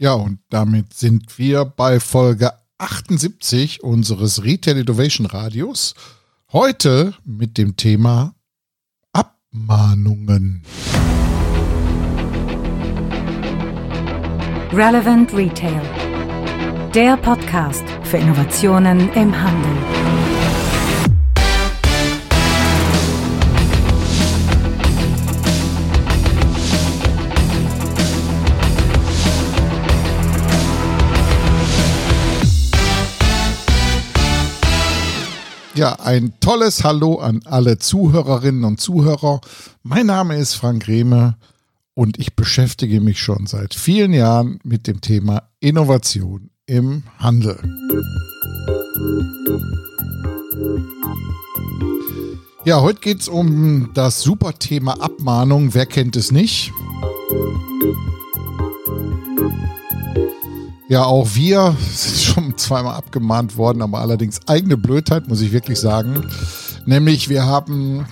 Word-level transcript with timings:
Ja, 0.00 0.12
und 0.12 0.38
damit 0.48 0.94
sind 0.94 1.40
wir 1.40 1.64
bei 1.64 1.98
Folge 1.98 2.52
78 2.78 3.82
unseres 3.82 4.44
Retail 4.44 4.76
Innovation 4.78 5.26
Radios. 5.26 5.96
Heute 6.52 7.14
mit 7.24 7.58
dem 7.58 7.74
Thema 7.74 8.36
Abmahnungen. 9.12 10.62
Relevant 14.72 15.34
Retail. 15.34 15.82
Der 16.94 17.16
Podcast 17.16 17.82
für 18.04 18.18
Innovationen 18.18 19.12
im 19.14 19.36
Handel. 19.36 20.07
Ja, 35.78 35.92
ein 36.00 36.32
tolles 36.40 36.82
Hallo 36.82 37.20
an 37.20 37.42
alle 37.44 37.78
Zuhörerinnen 37.78 38.64
und 38.64 38.80
Zuhörer. 38.80 39.40
Mein 39.84 40.06
Name 40.06 40.36
ist 40.36 40.54
Frank 40.54 40.88
Rehme 40.88 41.36
und 41.94 42.18
ich 42.18 42.34
beschäftige 42.34 43.00
mich 43.00 43.22
schon 43.22 43.46
seit 43.46 43.74
vielen 43.74 44.12
Jahren 44.12 44.58
mit 44.64 44.88
dem 44.88 45.00
Thema 45.00 45.44
Innovation 45.60 46.50
im 46.66 47.04
Handel. 47.20 47.60
Ja, 52.64 52.80
heute 52.80 52.98
geht 52.98 53.20
es 53.20 53.28
um 53.28 53.92
das 53.94 54.20
super 54.20 54.54
Thema 54.54 55.00
Abmahnung. 55.00 55.74
Wer 55.74 55.86
kennt 55.86 56.16
es 56.16 56.32
nicht? 56.32 56.72
Ja, 60.88 61.04
auch 61.04 61.28
wir 61.34 61.76
sind 61.92 62.18
schon 62.18 62.56
zweimal 62.56 62.94
abgemahnt 62.94 63.58
worden, 63.58 63.82
aber 63.82 64.00
allerdings 64.00 64.40
eigene 64.46 64.78
Blödheit, 64.78 65.28
muss 65.28 65.42
ich 65.42 65.52
wirklich 65.52 65.78
sagen. 65.78 66.26
Nämlich, 66.86 67.28
wir 67.28 67.44
haben 67.44 68.06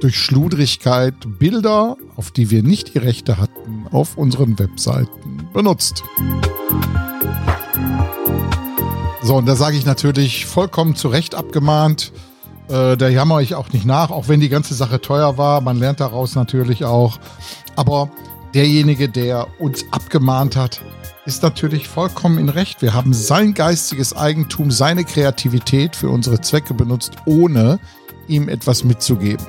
durch 0.00 0.18
Schludrigkeit 0.18 1.14
Bilder, 1.38 1.96
auf 2.16 2.32
die 2.32 2.50
wir 2.50 2.64
nicht 2.64 2.94
die 2.94 2.98
Rechte 2.98 3.38
hatten, 3.38 3.86
auf 3.92 4.18
unseren 4.18 4.58
Webseiten 4.58 5.48
benutzt. 5.52 6.02
So, 9.22 9.36
und 9.36 9.46
da 9.46 9.54
sage 9.54 9.76
ich 9.76 9.86
natürlich 9.86 10.46
vollkommen 10.46 10.96
zu 10.96 11.06
Recht 11.06 11.36
abgemahnt. 11.36 12.12
Äh, 12.68 12.96
da 12.96 13.08
jammer 13.08 13.42
ich 13.42 13.54
auch 13.54 13.72
nicht 13.72 13.84
nach, 13.84 14.10
auch 14.10 14.26
wenn 14.26 14.40
die 14.40 14.48
ganze 14.48 14.74
Sache 14.74 15.00
teuer 15.00 15.38
war. 15.38 15.60
Man 15.60 15.78
lernt 15.78 16.00
daraus 16.00 16.34
natürlich 16.34 16.84
auch. 16.84 17.20
Aber 17.76 18.10
derjenige, 18.54 19.08
der 19.08 19.46
uns 19.60 19.84
abgemahnt 19.92 20.56
hat, 20.56 20.80
ist 21.24 21.42
natürlich 21.42 21.88
vollkommen 21.88 22.38
in 22.38 22.48
Recht. 22.48 22.82
Wir 22.82 22.94
haben 22.94 23.12
sein 23.12 23.54
geistiges 23.54 24.14
Eigentum, 24.14 24.70
seine 24.70 25.04
Kreativität 25.04 25.94
für 25.94 26.08
unsere 26.08 26.40
Zwecke 26.40 26.74
benutzt, 26.74 27.12
ohne 27.26 27.78
ihm 28.26 28.48
etwas 28.48 28.82
mitzugeben. 28.82 29.46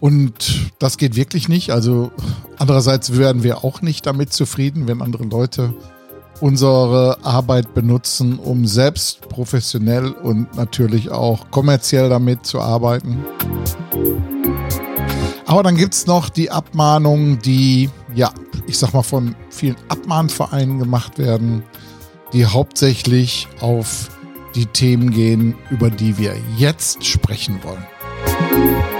Und 0.00 0.72
das 0.78 0.96
geht 0.96 1.16
wirklich 1.16 1.48
nicht. 1.48 1.70
Also 1.70 2.12
andererseits 2.58 3.16
werden 3.16 3.42
wir 3.42 3.64
auch 3.64 3.82
nicht 3.82 4.06
damit 4.06 4.32
zufrieden, 4.32 4.88
wenn 4.88 5.02
andere 5.02 5.24
Leute 5.24 5.74
unsere 6.40 7.18
Arbeit 7.22 7.74
benutzen, 7.74 8.38
um 8.38 8.66
selbst 8.66 9.28
professionell 9.28 10.10
und 10.10 10.56
natürlich 10.56 11.10
auch 11.10 11.50
kommerziell 11.50 12.08
damit 12.08 12.44
zu 12.44 12.60
arbeiten. 12.60 13.24
Aber 15.46 15.62
dann 15.62 15.76
gibt 15.76 15.94
es 15.94 16.06
noch 16.06 16.30
die 16.30 16.50
Abmahnungen, 16.50 17.38
die, 17.40 17.90
ja, 18.14 18.32
ich 18.66 18.78
sag 18.78 18.94
mal, 18.94 19.02
von 19.02 19.34
vielen 19.50 19.76
Abmahnvereinen 19.88 20.78
gemacht 20.78 21.18
werden, 21.18 21.62
die 22.32 22.46
hauptsächlich 22.46 23.46
auf 23.60 24.10
die 24.54 24.66
Themen 24.66 25.10
gehen, 25.10 25.54
über 25.70 25.90
die 25.90 26.16
wir 26.16 26.34
jetzt 26.56 27.04
sprechen 27.04 27.60
wollen. 27.62 28.93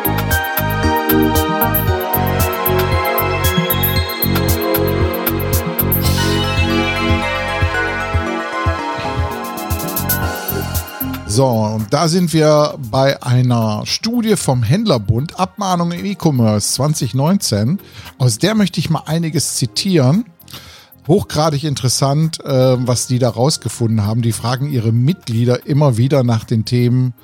So, 11.34 11.48
und 11.48 11.92
da 11.92 12.06
sind 12.06 12.32
wir 12.32 12.78
bei 12.92 13.20
einer 13.20 13.84
Studie 13.86 14.36
vom 14.36 14.62
Händlerbund, 14.62 15.40
Abmahnung 15.40 15.90
im 15.90 16.04
E-Commerce 16.04 16.74
2019. 16.74 17.80
Aus 18.18 18.38
der 18.38 18.54
möchte 18.54 18.78
ich 18.78 18.88
mal 18.88 19.02
einiges 19.06 19.56
zitieren. 19.56 20.26
Hochgradig 21.08 21.64
interessant, 21.64 22.38
äh, 22.44 22.76
was 22.86 23.08
die 23.08 23.18
da 23.18 23.30
rausgefunden 23.30 24.06
haben. 24.06 24.22
Die 24.22 24.30
fragen 24.30 24.70
ihre 24.70 24.92
Mitglieder 24.92 25.66
immer 25.66 25.96
wieder 25.96 26.22
nach 26.22 26.44
den 26.44 26.64
Themen, 26.66 27.14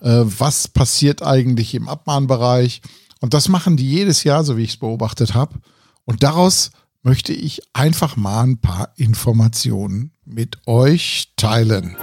äh, 0.00 0.10
was 0.24 0.66
passiert 0.66 1.22
eigentlich 1.22 1.76
im 1.76 1.88
Abmahnbereich. 1.88 2.82
Und 3.20 3.32
das 3.32 3.48
machen 3.48 3.76
die 3.76 3.88
jedes 3.88 4.24
Jahr, 4.24 4.42
so 4.42 4.56
wie 4.56 4.64
ich 4.64 4.70
es 4.70 4.76
beobachtet 4.78 5.34
habe. 5.34 5.60
Und 6.04 6.24
daraus 6.24 6.72
möchte 7.04 7.32
ich 7.32 7.62
einfach 7.74 8.16
mal 8.16 8.42
ein 8.42 8.58
paar 8.58 8.88
Informationen 8.96 10.10
mit 10.24 10.58
euch 10.66 11.28
teilen. 11.36 11.96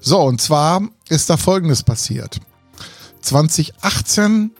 So, 0.00 0.20
und 0.20 0.40
zwar 0.40 0.82
ist 1.08 1.30
da 1.30 1.36
Folgendes 1.36 1.82
passiert. 1.82 2.40
2018 3.22 4.50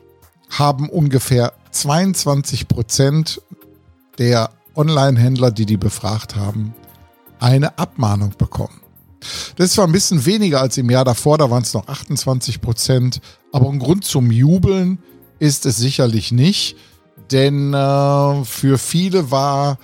haben 0.50 0.88
ungefähr 0.88 1.52
22 1.72 2.68
Prozent 2.68 3.42
der 4.18 4.50
Online-Händler, 4.76 5.50
die 5.50 5.66
die 5.66 5.76
befragt 5.76 6.36
haben, 6.36 6.74
eine 7.38 7.78
Abmahnung 7.78 8.32
bekommen. 8.38 8.80
Das 9.56 9.72
zwar 9.72 9.86
ein 9.86 9.92
bisschen 9.92 10.24
weniger 10.24 10.60
als 10.60 10.78
im 10.78 10.90
Jahr 10.90 11.04
davor, 11.04 11.38
da 11.38 11.50
waren 11.50 11.62
es 11.62 11.74
noch 11.74 11.86
28 11.86 12.60
Prozent, 12.60 13.20
aber 13.52 13.68
ein 13.68 13.78
Grund 13.78 14.04
zum 14.04 14.30
Jubeln 14.30 15.00
ist 15.38 15.66
es 15.66 15.76
sicherlich 15.76 16.32
nicht, 16.32 16.76
denn 17.30 17.74
äh, 17.74 18.44
für 18.44 18.78
viele 18.78 19.30
war 19.30 19.78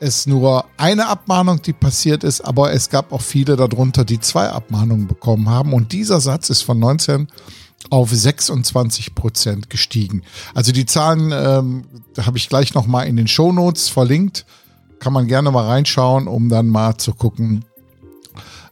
es 0.00 0.26
nur 0.26 0.64
eine 0.76 1.06
Abmahnung, 1.08 1.62
die 1.62 1.72
passiert 1.72 2.24
ist, 2.24 2.40
aber 2.40 2.72
es 2.72 2.90
gab 2.90 3.12
auch 3.12 3.20
viele 3.20 3.56
darunter, 3.56 4.04
die 4.04 4.20
zwei 4.20 4.48
Abmahnungen 4.48 5.06
bekommen 5.06 5.48
haben. 5.48 5.72
Und 5.72 5.92
dieser 5.92 6.20
Satz 6.20 6.50
ist 6.50 6.62
von 6.62 6.78
19 6.78 7.28
auf 7.90 8.10
26 8.10 9.14
Prozent 9.14 9.70
gestiegen. 9.70 10.22
Also 10.54 10.72
die 10.72 10.86
Zahlen 10.86 11.32
ähm, 11.32 11.84
habe 12.18 12.38
ich 12.38 12.48
gleich 12.48 12.74
nochmal 12.74 13.06
in 13.06 13.16
den 13.16 13.28
Show 13.28 13.52
Notes 13.52 13.88
verlinkt. 13.88 14.46
Kann 14.98 15.12
man 15.12 15.26
gerne 15.26 15.50
mal 15.50 15.66
reinschauen, 15.66 16.28
um 16.28 16.48
dann 16.48 16.68
mal 16.68 16.96
zu 16.96 17.12
gucken 17.12 17.64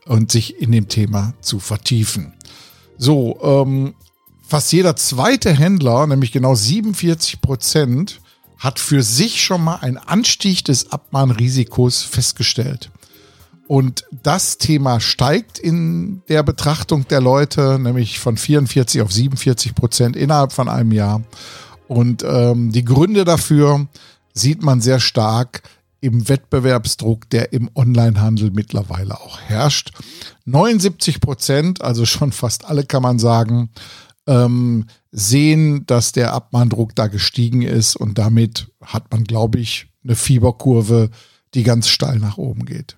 und 0.06 0.32
sich 0.32 0.60
in 0.60 0.72
dem 0.72 0.88
Thema 0.88 1.34
zu 1.40 1.60
vertiefen. 1.60 2.32
So, 2.96 3.38
ähm, 3.42 3.94
fast 4.46 4.72
jeder 4.72 4.96
zweite 4.96 5.52
Händler, 5.52 6.06
nämlich 6.06 6.32
genau 6.32 6.54
47 6.54 7.40
Prozent, 7.40 8.21
hat 8.62 8.78
für 8.78 9.02
sich 9.02 9.42
schon 9.42 9.64
mal 9.64 9.76
einen 9.76 9.98
Anstieg 9.98 10.64
des 10.64 10.92
Abmahnrisikos 10.92 12.02
festgestellt. 12.02 12.92
Und 13.66 14.04
das 14.22 14.58
Thema 14.58 15.00
steigt 15.00 15.58
in 15.58 16.22
der 16.28 16.44
Betrachtung 16.44 17.08
der 17.08 17.20
Leute, 17.20 17.78
nämlich 17.80 18.20
von 18.20 18.36
44 18.36 19.02
auf 19.02 19.12
47 19.12 19.74
Prozent 19.74 20.14
innerhalb 20.14 20.52
von 20.52 20.68
einem 20.68 20.92
Jahr. 20.92 21.22
Und 21.88 22.22
ähm, 22.24 22.70
die 22.70 22.84
Gründe 22.84 23.24
dafür 23.24 23.88
sieht 24.32 24.62
man 24.62 24.80
sehr 24.80 25.00
stark 25.00 25.62
im 26.00 26.28
Wettbewerbsdruck, 26.28 27.28
der 27.30 27.52
im 27.52 27.68
Onlinehandel 27.74 28.52
mittlerweile 28.52 29.20
auch 29.20 29.40
herrscht. 29.40 29.90
79 30.44 31.20
Prozent, 31.20 31.82
also 31.82 32.06
schon 32.06 32.30
fast 32.30 32.64
alle 32.64 32.84
kann 32.84 33.02
man 33.02 33.18
sagen, 33.18 33.70
ähm, 34.26 34.86
sehen, 35.10 35.84
dass 35.86 36.12
der 36.12 36.32
Abmahndruck 36.32 36.94
da 36.94 37.06
gestiegen 37.06 37.62
ist 37.62 37.96
und 37.96 38.18
damit 38.18 38.70
hat 38.82 39.10
man, 39.10 39.24
glaube 39.24 39.58
ich, 39.58 39.88
eine 40.04 40.16
Fieberkurve, 40.16 41.10
die 41.54 41.62
ganz 41.62 41.88
steil 41.88 42.18
nach 42.18 42.38
oben 42.38 42.64
geht. 42.64 42.96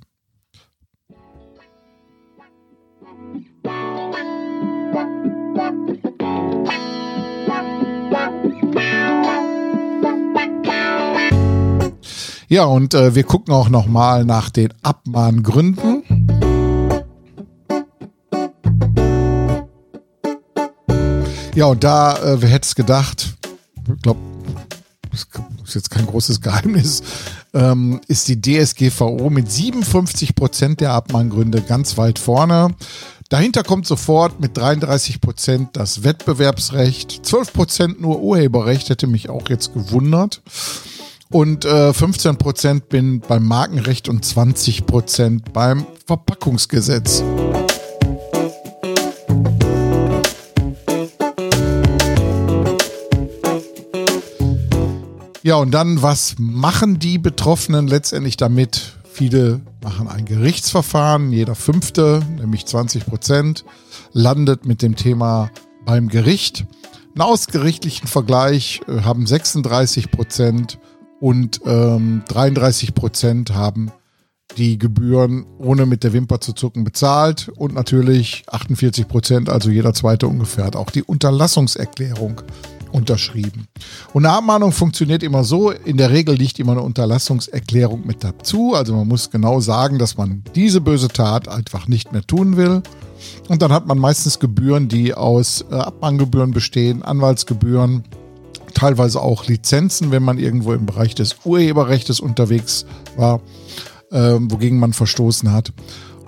Ja, 12.48 12.64
und 12.64 12.94
äh, 12.94 13.14
wir 13.14 13.24
gucken 13.24 13.54
auch 13.54 13.68
noch 13.68 13.86
mal 13.86 14.24
nach 14.24 14.50
den 14.50 14.72
Abmahngründen. 14.82 15.93
Ja, 21.54 21.66
und 21.66 21.84
da, 21.84 22.16
äh, 22.16 22.42
wer 22.42 22.48
hätte 22.48 22.66
es 22.66 22.74
gedacht, 22.74 23.36
ich 23.94 24.02
glaube, 24.02 24.18
das 25.12 25.28
ist 25.68 25.74
jetzt 25.74 25.90
kein 25.90 26.04
großes 26.04 26.40
Geheimnis, 26.40 27.02
ähm, 27.52 28.00
ist 28.08 28.26
die 28.26 28.40
DSGVO 28.40 29.30
mit 29.30 29.50
57 29.50 30.34
Prozent 30.34 30.80
der 30.80 30.92
Abmahngründe 30.92 31.62
ganz 31.62 31.96
weit 31.96 32.18
vorne. 32.18 32.74
Dahinter 33.28 33.62
kommt 33.62 33.86
sofort 33.86 34.40
mit 34.40 34.56
33 34.56 35.20
Prozent 35.20 35.70
das 35.74 36.02
Wettbewerbsrecht, 36.02 37.24
12 37.24 37.52
Prozent 37.52 38.00
nur 38.00 38.20
Urheberrecht, 38.20 38.90
hätte 38.90 39.06
mich 39.06 39.30
auch 39.30 39.48
jetzt 39.48 39.74
gewundert. 39.74 40.42
Und 41.30 41.64
äh, 41.64 41.92
15 41.92 42.36
Prozent 42.36 42.88
bin 42.88 43.20
beim 43.20 43.46
Markenrecht 43.46 44.08
und 44.08 44.24
20 44.24 44.86
Prozent 44.86 45.52
beim 45.52 45.86
Verpackungsgesetz. 46.06 47.22
Ja, 55.46 55.56
und 55.56 55.72
dann, 55.72 56.00
was 56.00 56.36
machen 56.38 56.98
die 56.98 57.18
Betroffenen 57.18 57.86
letztendlich 57.86 58.38
damit? 58.38 58.94
Viele 59.12 59.60
machen 59.82 60.08
ein 60.08 60.24
Gerichtsverfahren, 60.24 61.32
jeder 61.32 61.54
fünfte, 61.54 62.22
nämlich 62.38 62.64
20 62.64 63.04
Prozent, 63.04 63.66
landet 64.14 64.64
mit 64.64 64.80
dem 64.80 64.96
Thema 64.96 65.50
beim 65.84 66.08
Gericht. 66.08 66.64
Einen 67.12 67.20
ausgerichtlichen 67.20 68.08
Vergleich 68.08 68.80
äh, 68.88 69.02
haben 69.02 69.26
36 69.26 70.10
Prozent 70.10 70.78
und 71.20 71.60
ähm, 71.66 72.22
33 72.26 72.94
Prozent 72.94 73.52
haben 73.52 73.92
die 74.56 74.78
Gebühren 74.78 75.44
ohne 75.58 75.84
mit 75.84 76.04
der 76.04 76.14
Wimper 76.14 76.40
zu 76.40 76.54
zucken 76.54 76.84
bezahlt 76.84 77.50
und 77.54 77.74
natürlich 77.74 78.44
48 78.46 79.06
Prozent, 79.08 79.50
also 79.50 79.68
jeder 79.68 79.92
zweite 79.92 80.26
ungefähr, 80.26 80.64
hat 80.64 80.74
auch 80.74 80.90
die 80.90 81.02
Unterlassungserklärung 81.02 82.40
unterschrieben. 82.94 83.66
Und 84.12 84.24
eine 84.24 84.36
Abmahnung 84.36 84.70
funktioniert 84.70 85.24
immer 85.24 85.42
so, 85.42 85.72
in 85.72 85.96
der 85.96 86.10
Regel 86.10 86.36
liegt 86.36 86.60
immer 86.60 86.72
eine 86.72 86.82
Unterlassungserklärung 86.82 88.06
mit 88.06 88.22
dazu. 88.22 88.74
Also 88.74 88.94
man 88.94 89.08
muss 89.08 89.30
genau 89.30 89.58
sagen, 89.58 89.98
dass 89.98 90.16
man 90.16 90.44
diese 90.54 90.80
böse 90.80 91.08
Tat 91.08 91.48
einfach 91.48 91.88
nicht 91.88 92.12
mehr 92.12 92.22
tun 92.22 92.56
will. 92.56 92.82
Und 93.48 93.62
dann 93.62 93.72
hat 93.72 93.86
man 93.86 93.98
meistens 93.98 94.38
Gebühren, 94.38 94.88
die 94.88 95.12
aus 95.12 95.64
äh, 95.70 95.74
Abmahngebühren 95.74 96.52
bestehen, 96.52 97.02
Anwaltsgebühren, 97.02 98.04
teilweise 98.74 99.20
auch 99.20 99.46
Lizenzen, 99.46 100.12
wenn 100.12 100.22
man 100.22 100.38
irgendwo 100.38 100.72
im 100.72 100.86
Bereich 100.86 101.16
des 101.16 101.36
Urheberrechts 101.44 102.20
unterwegs 102.20 102.86
war, 103.16 103.40
äh, 104.12 104.36
wogegen 104.40 104.78
man 104.78 104.92
verstoßen 104.92 105.50
hat. 105.50 105.72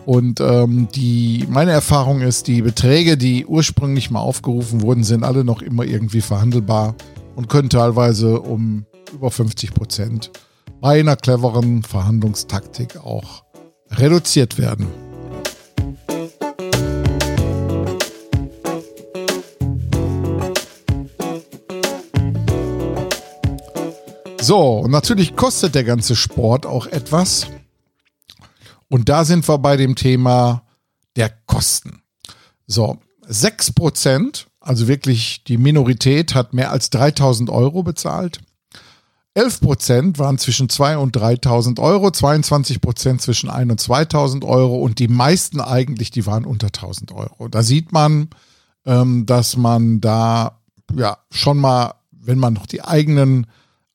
Und 0.06 0.38
ähm, 0.41 0.87
die, 0.94 1.44
meine 1.50 1.73
Erfahrung 1.73 2.20
ist, 2.20 2.47
die 2.47 2.62
Beträge, 2.62 3.17
die 3.17 3.44
ursprünglich 3.44 4.08
mal 4.08 4.20
aufgerufen 4.20 4.82
wurden, 4.82 5.03
sind 5.03 5.25
alle 5.25 5.43
noch 5.43 5.62
immer 5.62 5.82
irgendwie 5.82 6.20
verhandelbar 6.20 6.94
und 7.35 7.49
können 7.49 7.69
teilweise 7.70 8.41
um 8.41 8.87
über 9.12 9.32
50 9.32 9.75
Prozent 9.75 10.31
bei 10.81 11.00
einer 11.00 11.17
cleveren 11.17 11.82
Verhandlungstaktik 11.82 12.99
auch 12.99 13.43
reduziert 13.91 14.58
werden. 14.58 14.87
So, 24.41 24.79
und 24.79 24.93
natürlich 24.93 25.35
kostet 25.35 25.75
der 25.75 25.82
ganze 25.82 26.14
Sport 26.14 26.64
auch 26.64 26.87
etwas. 26.87 27.49
Und 28.88 29.08
da 29.08 29.24
sind 29.24 29.48
wir 29.48 29.58
bei 29.58 29.76
dem 29.76 29.96
Thema 29.96 30.62
der 31.16 31.30
Kosten. 31.46 32.02
So, 32.66 32.98
6%, 33.28 34.46
also 34.60 34.88
wirklich 34.88 35.44
die 35.44 35.58
Minorität, 35.58 36.34
hat 36.34 36.54
mehr 36.54 36.70
als 36.70 36.90
3000 36.90 37.50
Euro 37.50 37.82
bezahlt. 37.82 38.40
11% 39.36 40.18
waren 40.18 40.38
zwischen 40.38 40.70
2 40.70 40.96
und 40.96 41.14
3000 41.14 41.78
Euro, 41.78 42.08
22% 42.08 43.18
zwischen 43.18 43.50
1 43.50 43.70
und 43.70 43.80
2000 43.80 44.44
Euro 44.44 44.76
und 44.76 44.98
die 44.98 45.08
meisten 45.08 45.60
eigentlich, 45.60 46.10
die 46.10 46.24
waren 46.24 46.46
unter 46.46 46.68
1000 46.68 47.12
Euro. 47.12 47.48
Da 47.48 47.62
sieht 47.62 47.92
man, 47.92 48.30
ähm, 48.86 49.26
dass 49.26 49.56
man 49.58 50.00
da 50.00 50.58
ja 50.94 51.18
schon 51.30 51.58
mal, 51.58 51.94
wenn 52.10 52.38
man 52.38 52.54
noch 52.54 52.64
die 52.64 52.82
eigenen 52.82 53.46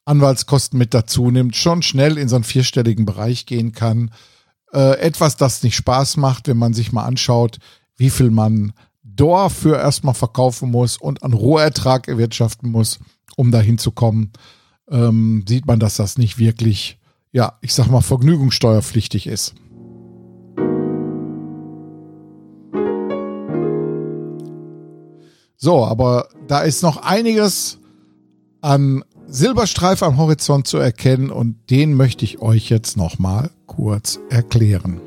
Anwaltskosten 0.06 0.78
mit 0.78 0.94
dazu 0.94 1.32
nimmt, 1.32 1.56
schon 1.56 1.82
schnell 1.82 2.20
in 2.20 2.30
so 2.30 2.36
einen 2.36 2.44
vierstelligen 2.44 3.06
Bereich 3.06 3.48
gehen 3.48 3.72
kann. 3.72 4.12
Äh, 4.74 5.00
etwas, 5.00 5.36
das 5.36 5.64
nicht 5.64 5.76
Spaß 5.76 6.18
macht, 6.18 6.48
wenn 6.48 6.58
man 6.58 6.74
sich 6.74 6.92
mal 6.92 7.04
anschaut, 7.04 7.58
wie 7.98 8.10
viel 8.10 8.32
man 8.32 8.74
dafür 9.04 9.80
erstmal 9.80 10.14
verkaufen 10.14 10.72
muss 10.72 10.98
und 10.98 11.24
an 11.24 11.34
Rohertrag 11.34 12.08
erwirtschaften 12.08 12.72
muss, 12.72 13.00
um 13.36 13.52
dahin 13.52 13.78
zu 13.78 13.92
kommen, 13.92 14.32
ähm, 14.90 15.44
sieht 15.48 15.66
man, 15.66 15.80
dass 15.80 15.98
das 15.98 16.18
nicht 16.18 16.38
wirklich, 16.38 17.00
ja, 17.32 17.58
ich 17.62 17.74
sag 17.74 17.88
mal, 17.88 18.02
vergnügungssteuerpflichtig 18.02 19.28
ist. 19.28 19.56
So, 25.58 25.86
aber 25.86 26.30
da 26.48 26.62
ist 26.62 26.82
noch 26.82 26.98
einiges 26.98 27.78
an 28.62 29.04
Silberstreif 29.34 30.04
am 30.04 30.18
Horizont 30.18 30.68
zu 30.68 30.78
erkennen 30.78 31.30
und 31.30 31.56
den 31.70 31.94
möchte 31.94 32.26
ich 32.26 32.42
euch 32.42 32.70
jetzt 32.70 32.98
nochmal 32.98 33.50
kurz 33.66 34.20
erklären. 34.30 35.00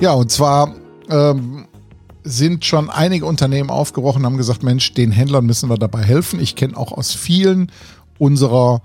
Ja, 0.00 0.14
und 0.14 0.32
zwar 0.32 0.74
ähm, 1.10 1.66
sind 2.24 2.64
schon 2.64 2.88
einige 2.88 3.26
Unternehmen 3.26 3.68
aufgebrochen, 3.68 4.24
haben 4.24 4.38
gesagt, 4.38 4.62
Mensch, 4.62 4.94
den 4.94 5.12
Händlern 5.12 5.44
müssen 5.44 5.68
wir 5.68 5.76
dabei 5.76 6.02
helfen. 6.02 6.40
Ich 6.40 6.56
kenne 6.56 6.74
auch 6.74 6.92
aus 6.92 7.12
vielen 7.12 7.70
unserer 8.18 8.80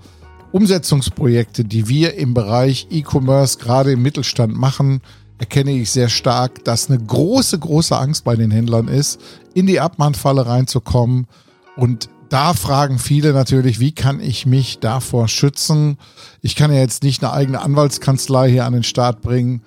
Umsetzungsprojekte, 0.54 1.64
die 1.64 1.88
wir 1.88 2.14
im 2.14 2.32
Bereich 2.32 2.86
E-Commerce 2.88 3.58
gerade 3.58 3.90
im 3.90 4.02
Mittelstand 4.02 4.56
machen, 4.56 5.00
erkenne 5.38 5.72
ich 5.72 5.90
sehr 5.90 6.08
stark, 6.08 6.64
dass 6.64 6.88
eine 6.88 7.00
große, 7.00 7.58
große 7.58 7.98
Angst 7.98 8.22
bei 8.22 8.36
den 8.36 8.52
Händlern 8.52 8.86
ist, 8.86 9.20
in 9.52 9.66
die 9.66 9.80
Abmahnfalle 9.80 10.46
reinzukommen. 10.46 11.26
Und 11.74 12.08
da 12.28 12.54
fragen 12.54 13.00
viele 13.00 13.32
natürlich, 13.32 13.80
wie 13.80 13.90
kann 13.90 14.20
ich 14.20 14.46
mich 14.46 14.78
davor 14.78 15.26
schützen? 15.26 15.98
Ich 16.40 16.54
kann 16.54 16.72
ja 16.72 16.78
jetzt 16.78 17.02
nicht 17.02 17.24
eine 17.24 17.32
eigene 17.32 17.60
Anwaltskanzlei 17.60 18.48
hier 18.48 18.64
an 18.64 18.74
den 18.74 18.84
Start 18.84 19.22
bringen. 19.22 19.60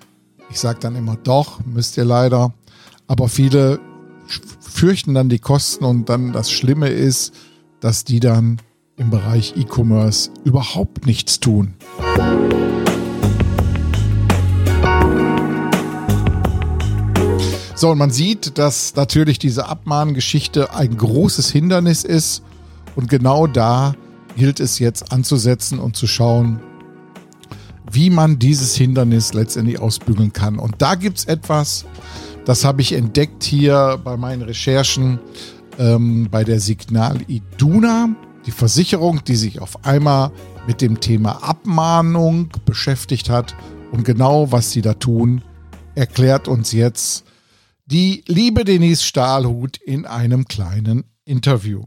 Ich 0.49 0.61
sage 0.61 0.79
dann 0.79 0.95
immer, 0.95 1.17
doch, 1.17 1.59
müsst 1.65 1.97
ihr 1.97 2.05
leider. 2.05 2.53
Aber 3.07 3.27
viele 3.27 3.81
fürchten 4.61 5.13
dann 5.13 5.27
die 5.27 5.39
Kosten 5.39 5.83
und 5.83 6.07
dann 6.07 6.31
das 6.31 6.49
Schlimme 6.49 6.87
ist, 6.87 7.33
dass 7.81 8.05
die 8.05 8.21
dann 8.21 8.61
im 8.97 9.11
Bereich 9.11 9.53
E-Commerce 9.55 10.31
überhaupt 10.43 11.05
nichts 11.05 11.39
tun. 11.39 11.75
So, 17.75 17.91
und 17.91 17.99
man 17.99 18.09
sieht, 18.09 18.57
dass 18.57 18.95
natürlich 18.95 19.37
diese 19.37 19.67
Abmahngeschichte 19.67 20.73
ein 20.73 20.97
großes 20.97 21.51
Hindernis 21.51 22.03
ist. 22.03 22.41
Und 22.95 23.07
genau 23.07 23.45
da 23.45 23.93
gilt 24.35 24.59
es 24.59 24.79
jetzt 24.79 25.11
anzusetzen 25.11 25.77
und 25.77 25.95
zu 25.95 26.07
schauen, 26.07 26.59
wie 27.91 28.09
man 28.09 28.39
dieses 28.39 28.75
Hindernis 28.75 29.33
letztendlich 29.33 29.79
ausbügeln 29.79 30.33
kann. 30.33 30.57
Und 30.57 30.81
da 30.81 30.95
gibt 30.95 31.19
es 31.19 31.25
etwas, 31.25 31.85
das 32.45 32.65
habe 32.65 32.81
ich 32.81 32.93
entdeckt 32.93 33.43
hier 33.43 33.99
bei 34.03 34.17
meinen 34.17 34.41
Recherchen 34.41 35.19
ähm, 35.77 36.29
bei 36.31 36.43
der 36.43 36.59
Signal 36.59 37.19
Iduna 37.27 38.15
die 38.47 38.51
Versicherung, 38.51 39.23
die 39.25 39.35
sich 39.35 39.59
auf 39.59 39.85
einmal 39.85 40.31
mit 40.65 40.81
dem 40.81 41.01
Thema 41.01 41.43
Abmahnung 41.43 42.49
beschäftigt 42.65 43.29
hat 43.29 43.53
und 43.91 44.05
genau 44.05 44.51
was 44.51 44.71
sie 44.71 44.81
da 44.81 44.93
tun, 44.93 45.43
erklärt 45.95 46.47
uns 46.47 46.71
jetzt 46.71 47.25
die 47.85 48.23
liebe 48.25 48.63
Denise 48.63 49.03
Stahlhut 49.03 49.77
in 49.77 50.05
einem 50.05 50.45
kleinen 50.45 51.03
Interview. 51.25 51.83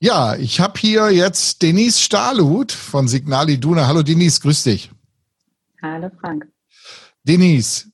Ja, 0.00 0.34
ich 0.34 0.60
habe 0.60 0.78
hier 0.80 1.10
jetzt 1.10 1.62
Denise 1.62 2.00
Stahlhut 2.00 2.72
von 2.72 3.06
Signal 3.06 3.48
Iduna. 3.48 3.86
Hallo 3.86 4.02
Denise, 4.02 4.40
grüß 4.40 4.64
dich. 4.64 4.90
Hallo 5.80 6.10
Frank. 6.20 6.46
Denise, 7.22 7.86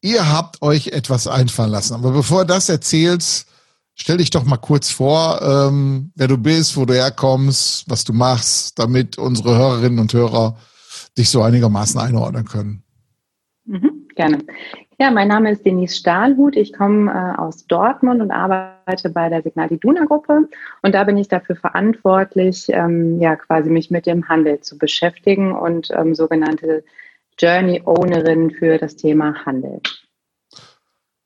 ihr 0.00 0.28
habt 0.28 0.62
euch 0.62 0.88
etwas 0.88 1.28
einfallen 1.28 1.70
lassen. 1.70 1.94
Aber 1.94 2.10
bevor 2.10 2.44
du 2.44 2.54
das 2.54 2.68
erzählst, 2.68 3.46
Stell 3.94 4.16
dich 4.16 4.30
doch 4.30 4.44
mal 4.44 4.56
kurz 4.56 4.90
vor, 4.90 5.40
ähm, 5.42 6.12
wer 6.14 6.28
du 6.28 6.38
bist, 6.38 6.76
wo 6.76 6.86
du 6.86 6.94
herkommst, 6.94 7.88
was 7.88 8.04
du 8.04 8.12
machst, 8.12 8.78
damit 8.78 9.18
unsere 9.18 9.56
Hörerinnen 9.56 9.98
und 9.98 10.12
Hörer 10.12 10.56
dich 11.16 11.28
so 11.28 11.42
einigermaßen 11.42 12.00
einordnen 12.00 12.44
können. 12.44 12.82
Mhm, 13.64 14.08
gerne. 14.14 14.38
Ja, 14.98 15.10
mein 15.10 15.28
Name 15.28 15.50
ist 15.50 15.66
Denise 15.66 15.96
Stahlhut. 15.96 16.54
Ich 16.56 16.72
komme 16.72 17.10
äh, 17.10 17.40
aus 17.40 17.66
Dortmund 17.66 18.22
und 18.22 18.30
arbeite 18.30 19.10
bei 19.10 19.28
der 19.28 19.42
Signal 19.42 19.72
Iduna 19.72 20.04
Gruppe. 20.04 20.48
Und 20.82 20.94
da 20.94 21.04
bin 21.04 21.16
ich 21.16 21.28
dafür 21.28 21.56
verantwortlich, 21.56 22.66
ähm, 22.68 23.20
ja, 23.20 23.36
quasi 23.36 23.68
mich 23.68 23.90
mit 23.90 24.06
dem 24.06 24.28
Handel 24.28 24.60
zu 24.60 24.78
beschäftigen 24.78 25.52
und 25.52 25.90
ähm, 25.90 26.14
sogenannte 26.14 26.84
Journey 27.38 27.82
Ownerin 27.84 28.52
für 28.52 28.78
das 28.78 28.96
Thema 28.96 29.44
Handel. 29.44 29.80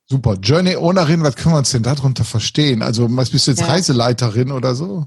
Super. 0.09 0.37
Journey 0.41 0.77
Ownerin, 0.77 1.23
was 1.23 1.35
können 1.35 1.55
wir 1.55 1.59
uns 1.59 1.73
denn 1.73 1.83
darunter 1.83 2.25
verstehen? 2.25 2.83
Also, 2.83 3.09
was 3.17 3.31
bist 3.31 3.47
du 3.47 3.51
jetzt 3.51 3.63
ja. 3.63 3.67
Reiseleiterin 3.67 4.53
oder 4.53 4.75
so? 4.75 5.07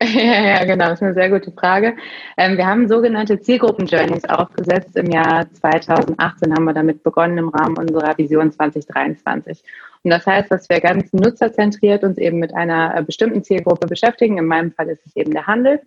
Ja, 0.00 0.06
ja, 0.60 0.64
genau, 0.64 0.86
das 0.86 0.98
ist 0.98 1.02
eine 1.02 1.14
sehr 1.14 1.30
gute 1.30 1.52
Frage. 1.52 1.96
Ähm, 2.36 2.56
wir 2.56 2.66
haben 2.66 2.88
sogenannte 2.88 3.40
Zielgruppen-Journeys 3.40 4.24
aufgesetzt. 4.24 4.96
Im 4.96 5.10
Jahr 5.10 5.52
2018 5.52 6.52
haben 6.52 6.64
wir 6.64 6.72
damit 6.72 7.02
begonnen 7.02 7.38
im 7.38 7.48
Rahmen 7.48 7.76
unserer 7.76 8.16
Vision 8.18 8.50
2023. 8.50 9.62
Und 10.02 10.10
das 10.10 10.26
heißt, 10.26 10.50
dass 10.50 10.68
wir 10.68 10.80
ganz 10.80 11.12
nutzerzentriert 11.12 12.04
uns 12.04 12.18
eben 12.18 12.38
mit 12.38 12.54
einer 12.54 12.96
äh, 12.96 13.02
bestimmten 13.02 13.42
Zielgruppe 13.42 13.86
beschäftigen. 13.86 14.38
In 14.38 14.46
meinem 14.46 14.72
Fall 14.72 14.88
ist 14.88 15.04
es 15.04 15.16
eben 15.16 15.32
der 15.32 15.46
Handel. 15.46 15.80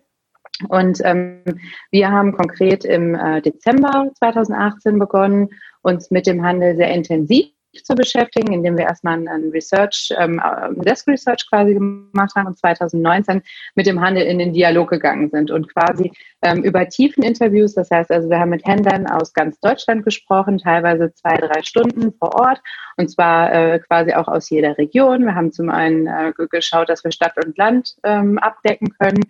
Und 0.68 1.00
ähm, 1.04 1.42
wir 1.90 2.10
haben 2.10 2.32
konkret 2.32 2.84
im 2.84 3.14
äh, 3.14 3.40
Dezember 3.40 4.10
2018 4.18 4.98
begonnen, 4.98 5.48
uns 5.82 6.10
mit 6.10 6.26
dem 6.26 6.42
Handel 6.42 6.76
sehr 6.76 6.92
intensiv 6.92 7.46
zu 7.82 7.94
beschäftigen, 7.94 8.52
indem 8.52 8.76
wir 8.76 8.84
erstmal 8.84 9.14
ein 9.26 9.50
Research, 9.50 10.12
ähm, 10.18 10.40
Desk 10.76 11.06
Research 11.08 11.48
quasi 11.48 11.74
gemacht 11.74 12.34
haben 12.34 12.48
und 12.48 12.58
2019 12.58 13.42
mit 13.74 13.86
dem 13.86 14.00
Handel 14.00 14.24
in 14.24 14.38
den 14.38 14.52
Dialog 14.52 14.90
gegangen 14.90 15.30
sind 15.30 15.50
und 15.50 15.72
quasi 15.72 16.12
ähm, 16.42 16.62
über 16.62 16.88
tiefen 16.88 17.22
Interviews, 17.22 17.74
das 17.74 17.90
heißt 17.90 18.10
also, 18.10 18.28
wir 18.28 18.38
haben 18.38 18.50
mit 18.50 18.66
Händlern 18.66 19.06
aus 19.06 19.32
ganz 19.32 19.58
Deutschland 19.60 20.04
gesprochen, 20.04 20.58
teilweise 20.58 21.12
zwei, 21.14 21.36
drei 21.36 21.62
Stunden 21.62 22.12
vor 22.12 22.34
Ort 22.34 22.60
und 22.96 23.10
zwar 23.10 23.52
äh, 23.52 23.78
quasi 23.78 24.12
auch 24.12 24.28
aus 24.28 24.50
jeder 24.50 24.76
Region. 24.76 25.24
Wir 25.24 25.34
haben 25.34 25.52
zum 25.52 25.70
einen 25.70 26.06
äh, 26.06 26.32
geschaut, 26.50 26.88
dass 26.88 27.04
wir 27.04 27.12
Stadt 27.12 27.36
und 27.44 27.56
Land 27.56 27.96
ähm, 28.04 28.38
abdecken 28.38 28.90
können 28.98 29.24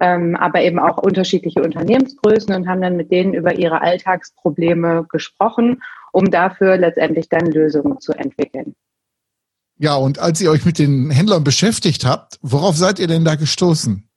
ähm, 0.00 0.36
aber 0.36 0.62
eben 0.62 0.78
auch 0.78 0.98
unterschiedliche 0.98 1.62
Unternehmensgrößen 1.62 2.54
und 2.54 2.68
haben 2.68 2.80
dann 2.80 2.96
mit 2.96 3.10
denen 3.10 3.34
über 3.34 3.54
ihre 3.58 3.80
Alltagsprobleme 3.80 5.06
gesprochen, 5.08 5.82
um 6.12 6.30
dafür 6.30 6.76
letztendlich 6.76 7.28
dann 7.28 7.46
Lösungen 7.46 8.00
zu 8.00 8.12
entwickeln. 8.12 8.74
Ja, 9.78 9.94
und 9.94 10.18
als 10.18 10.40
ihr 10.40 10.50
euch 10.50 10.64
mit 10.64 10.78
den 10.78 11.10
Händlern 11.10 11.44
beschäftigt 11.44 12.04
habt, 12.04 12.38
worauf 12.42 12.76
seid 12.76 12.98
ihr 12.98 13.06
denn 13.06 13.24
da 13.24 13.36
gestoßen? 13.36 14.08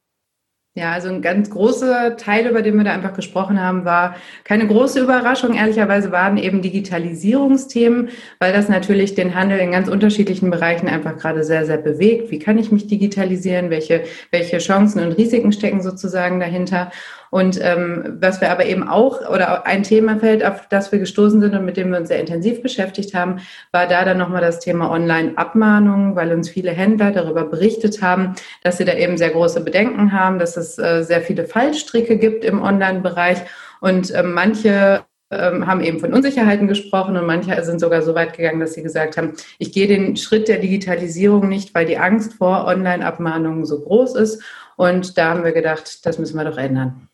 Ja, 0.73 0.93
also 0.93 1.09
ein 1.09 1.21
ganz 1.21 1.49
großer 1.49 2.15
Teil, 2.15 2.47
über 2.47 2.61
den 2.61 2.77
wir 2.77 2.85
da 2.85 2.93
einfach 2.93 3.11
gesprochen 3.13 3.59
haben, 3.59 3.83
war 3.83 4.15
keine 4.45 4.65
große 4.65 5.01
Überraschung. 5.01 5.53
Ehrlicherweise 5.53 6.13
waren 6.13 6.37
eben 6.37 6.61
Digitalisierungsthemen, 6.61 8.07
weil 8.39 8.53
das 8.53 8.69
natürlich 8.69 9.13
den 9.13 9.35
Handel 9.35 9.59
in 9.59 9.73
ganz 9.73 9.89
unterschiedlichen 9.89 10.49
Bereichen 10.49 10.87
einfach 10.87 11.17
gerade 11.17 11.43
sehr, 11.43 11.65
sehr 11.65 11.77
bewegt. 11.77 12.31
Wie 12.31 12.39
kann 12.39 12.57
ich 12.57 12.71
mich 12.71 12.87
digitalisieren? 12.87 13.69
Welche, 13.69 14.05
welche 14.31 14.59
Chancen 14.59 15.03
und 15.03 15.11
Risiken 15.11 15.51
stecken 15.51 15.83
sozusagen 15.83 16.39
dahinter? 16.39 16.89
Und 17.31 17.57
ähm, 17.63 18.17
was 18.19 18.41
wir 18.41 18.51
aber 18.51 18.65
eben 18.65 18.87
auch, 18.87 19.27
oder 19.27 19.65
ein 19.65 19.83
Themafeld, 19.83 20.45
auf 20.45 20.67
das 20.67 20.91
wir 20.91 20.99
gestoßen 20.99 21.39
sind 21.39 21.55
und 21.55 21.63
mit 21.63 21.77
dem 21.77 21.89
wir 21.89 21.97
uns 21.97 22.09
sehr 22.09 22.19
intensiv 22.19 22.61
beschäftigt 22.61 23.15
haben, 23.15 23.37
war 23.71 23.87
da 23.87 24.03
dann 24.03 24.17
nochmal 24.17 24.41
das 24.41 24.59
Thema 24.59 24.91
Online-Abmahnungen, 24.91 26.17
weil 26.17 26.33
uns 26.33 26.49
viele 26.49 26.71
Händler 26.71 27.11
darüber 27.11 27.45
berichtet 27.45 28.01
haben, 28.01 28.35
dass 28.63 28.77
sie 28.77 28.85
da 28.85 28.93
eben 28.93 29.17
sehr 29.17 29.29
große 29.29 29.61
Bedenken 29.61 30.11
haben, 30.11 30.39
dass 30.39 30.57
es 30.57 30.77
äh, 30.77 31.03
sehr 31.03 31.21
viele 31.21 31.45
Fallstricke 31.45 32.17
gibt 32.17 32.43
im 32.43 32.61
Online-Bereich 32.61 33.37
und 33.79 34.11
äh, 34.11 34.23
manche 34.23 35.05
ähm, 35.31 35.65
haben 35.65 35.79
eben 35.79 36.01
von 36.01 36.13
Unsicherheiten 36.13 36.67
gesprochen 36.67 37.15
und 37.15 37.25
manche 37.25 37.63
sind 37.63 37.79
sogar 37.79 38.01
so 38.01 38.13
weit 38.13 38.35
gegangen, 38.35 38.59
dass 38.59 38.73
sie 38.73 38.83
gesagt 38.83 39.15
haben, 39.15 39.33
ich 39.57 39.71
gehe 39.71 39.87
den 39.87 40.17
Schritt 40.17 40.49
der 40.49 40.57
Digitalisierung 40.57 41.47
nicht, 41.47 41.73
weil 41.73 41.85
die 41.85 41.97
Angst 41.97 42.33
vor 42.33 42.65
Online-Abmahnungen 42.65 43.65
so 43.65 43.79
groß 43.79 44.15
ist. 44.15 44.43
Und 44.75 45.17
da 45.17 45.29
haben 45.29 45.45
wir 45.45 45.53
gedacht, 45.53 46.05
das 46.05 46.19
müssen 46.19 46.35
wir 46.35 46.43
doch 46.43 46.57
ändern. 46.57 47.07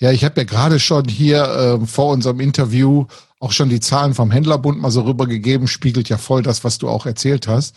Ja, 0.00 0.10
ich 0.10 0.24
habe 0.24 0.40
ja 0.40 0.44
gerade 0.44 0.80
schon 0.80 1.06
hier 1.06 1.44
äh, 1.44 1.86
vor 1.86 2.10
unserem 2.10 2.40
Interview 2.40 3.06
auch 3.38 3.52
schon 3.52 3.68
die 3.68 3.80
Zahlen 3.80 4.14
vom 4.14 4.30
Händlerbund 4.30 4.80
mal 4.80 4.90
so 4.90 5.02
rübergegeben, 5.02 5.68
spiegelt 5.68 6.08
ja 6.08 6.16
voll 6.16 6.42
das, 6.42 6.64
was 6.64 6.78
du 6.78 6.88
auch 6.88 7.06
erzählt 7.06 7.48
hast. 7.48 7.76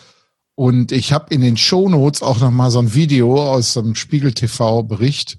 Und 0.56 0.92
ich 0.92 1.12
habe 1.12 1.34
in 1.34 1.42
den 1.42 1.58
Shownotes 1.58 2.22
auch 2.22 2.40
noch 2.40 2.52
mal 2.52 2.72
so 2.72 2.80
ein 2.80 2.94
Video 2.94 3.44
aus 3.52 3.76
einem 3.76 3.96
Spiegel 3.96 4.34
TV 4.34 4.84
Bericht, 4.84 5.38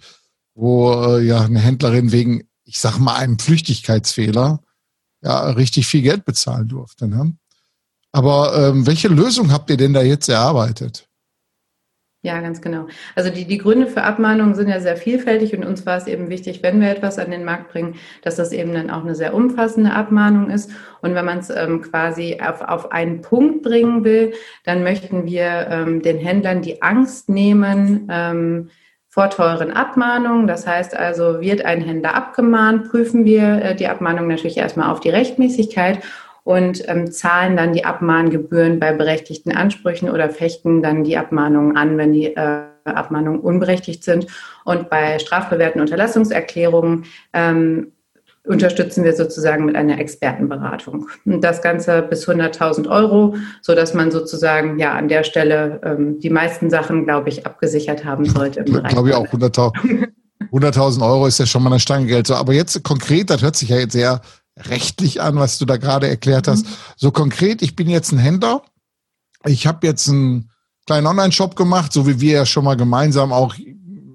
wo 0.54 0.92
äh, 0.92 1.24
ja 1.24 1.40
eine 1.40 1.60
Händlerin 1.60 2.12
wegen, 2.12 2.48
ich 2.64 2.78
sag 2.78 2.98
mal, 2.98 3.14
einem 3.14 3.38
Flüchtigkeitsfehler 3.38 4.60
ja 5.22 5.50
richtig 5.50 5.86
viel 5.86 6.02
Geld 6.02 6.24
bezahlen 6.26 6.68
durfte. 6.68 7.08
Ne? 7.08 7.34
Aber 8.12 8.56
ähm, 8.56 8.86
welche 8.86 9.08
Lösung 9.08 9.52
habt 9.52 9.70
ihr 9.70 9.76
denn 9.76 9.94
da 9.94 10.02
jetzt 10.02 10.28
erarbeitet? 10.28 11.08
Ja, 12.24 12.40
ganz 12.40 12.62
genau. 12.62 12.86
Also 13.14 13.28
die, 13.28 13.44
die 13.44 13.58
Gründe 13.58 13.86
für 13.86 14.02
Abmahnungen 14.02 14.54
sind 14.54 14.70
ja 14.70 14.80
sehr 14.80 14.96
vielfältig 14.96 15.54
und 15.54 15.62
uns 15.62 15.84
war 15.84 15.98
es 15.98 16.06
eben 16.06 16.30
wichtig, 16.30 16.62
wenn 16.62 16.80
wir 16.80 16.88
etwas 16.88 17.18
an 17.18 17.30
den 17.30 17.44
Markt 17.44 17.70
bringen, 17.70 17.96
dass 18.22 18.36
das 18.36 18.52
eben 18.52 18.72
dann 18.72 18.88
auch 18.88 19.02
eine 19.02 19.14
sehr 19.14 19.34
umfassende 19.34 19.92
Abmahnung 19.92 20.48
ist. 20.48 20.70
Und 21.02 21.14
wenn 21.14 21.26
man 21.26 21.40
es 21.40 21.50
ähm, 21.50 21.82
quasi 21.82 22.40
auf, 22.42 22.62
auf 22.62 22.92
einen 22.92 23.20
Punkt 23.20 23.62
bringen 23.62 24.04
will, 24.04 24.32
dann 24.64 24.82
möchten 24.82 25.26
wir 25.26 25.66
ähm, 25.68 26.00
den 26.00 26.16
Händlern 26.16 26.62
die 26.62 26.80
Angst 26.80 27.28
nehmen, 27.28 28.08
ähm, 28.10 28.70
vor 29.10 29.28
teuren 29.28 29.70
Abmahnungen. 29.70 30.46
Das 30.46 30.66
heißt 30.66 30.96
also, 30.96 31.42
wird 31.42 31.62
ein 31.66 31.82
Händler 31.82 32.14
abgemahnt, 32.14 32.90
prüfen 32.90 33.26
wir 33.26 33.62
äh, 33.62 33.76
die 33.76 33.86
Abmahnung 33.86 34.28
natürlich 34.28 34.56
erstmal 34.56 34.90
auf 34.90 35.00
die 35.00 35.10
Rechtmäßigkeit 35.10 35.98
und 36.44 36.86
ähm, 36.88 37.10
zahlen 37.10 37.56
dann 37.56 37.72
die 37.72 37.84
Abmahngebühren 37.84 38.78
bei 38.78 38.92
berechtigten 38.92 39.52
Ansprüchen 39.52 40.10
oder 40.10 40.30
fechten 40.30 40.82
dann 40.82 41.02
die 41.02 41.16
Abmahnungen 41.16 41.76
an, 41.76 41.96
wenn 41.98 42.12
die 42.12 42.36
äh, 42.36 42.62
Abmahnungen 42.84 43.40
unberechtigt 43.40 44.04
sind. 44.04 44.26
Und 44.64 44.90
bei 44.90 45.18
strafbewährten 45.18 45.80
Unterlassungserklärungen 45.80 47.06
ähm, 47.32 47.92
unterstützen 48.46 49.04
wir 49.04 49.14
sozusagen 49.14 49.64
mit 49.64 49.74
einer 49.74 49.98
Expertenberatung. 49.98 51.08
Und 51.24 51.42
das 51.42 51.62
Ganze 51.62 52.02
bis 52.02 52.28
100.000 52.28 52.90
Euro, 52.90 53.36
so 53.62 53.74
dass 53.74 53.94
man 53.94 54.10
sozusagen 54.10 54.78
ja 54.78 54.92
an 54.92 55.08
der 55.08 55.24
Stelle 55.24 55.80
ähm, 55.82 56.20
die 56.20 56.28
meisten 56.28 56.68
Sachen, 56.68 57.06
glaube 57.06 57.30
ich, 57.30 57.46
abgesichert 57.46 58.04
haben 58.04 58.26
sollte. 58.26 58.60
Im 58.60 58.72
Bereich 58.72 58.92
glaube 58.92 59.08
ich 59.08 59.14
auch 59.14 59.26
100.000 59.26 60.08
100 60.52 60.76
Euro 61.00 61.26
ist 61.26 61.38
ja 61.38 61.46
schon 61.46 61.62
mal 61.62 61.70
eine 61.70 61.80
Stange 61.80 62.06
Geld. 62.06 62.26
So, 62.26 62.34
aber 62.34 62.52
jetzt 62.52 62.82
konkret, 62.84 63.30
das 63.30 63.42
hört 63.42 63.56
sich 63.56 63.70
ja 63.70 63.78
jetzt 63.78 63.92
sehr 63.92 64.20
rechtlich 64.56 65.20
an, 65.20 65.36
was 65.36 65.58
du 65.58 65.64
da 65.64 65.76
gerade 65.76 66.08
erklärt 66.08 66.48
hast. 66.48 66.66
Mhm. 66.66 66.70
So 66.96 67.10
konkret, 67.10 67.62
ich 67.62 67.76
bin 67.76 67.88
jetzt 67.88 68.12
ein 68.12 68.18
Händler. 68.18 68.62
Ich 69.44 69.66
habe 69.66 69.86
jetzt 69.86 70.08
einen 70.08 70.50
kleinen 70.86 71.06
Online-Shop 71.06 71.56
gemacht, 71.56 71.92
so 71.92 72.06
wie 72.06 72.20
wir 72.20 72.32
ja 72.32 72.46
schon 72.46 72.64
mal 72.64 72.76
gemeinsam 72.76 73.32
auch 73.32 73.54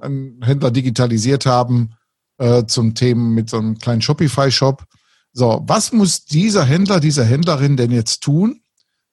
einen 0.02 0.42
Händler 0.42 0.72
digitalisiert 0.72 1.46
haben 1.46 1.92
äh, 2.38 2.66
zum 2.66 2.96
Thema 2.96 3.22
mit 3.22 3.50
so 3.50 3.58
einem 3.58 3.78
kleinen 3.78 4.02
Shopify-Shop. 4.02 4.86
So, 5.34 5.64
was 5.68 5.92
muss 5.92 6.26
dieser 6.26 6.66
Händler, 6.66 7.00
diese 7.00 7.26
Händlerin 7.26 7.78
denn 7.78 7.92
jetzt 7.92 8.22
tun, 8.22 8.62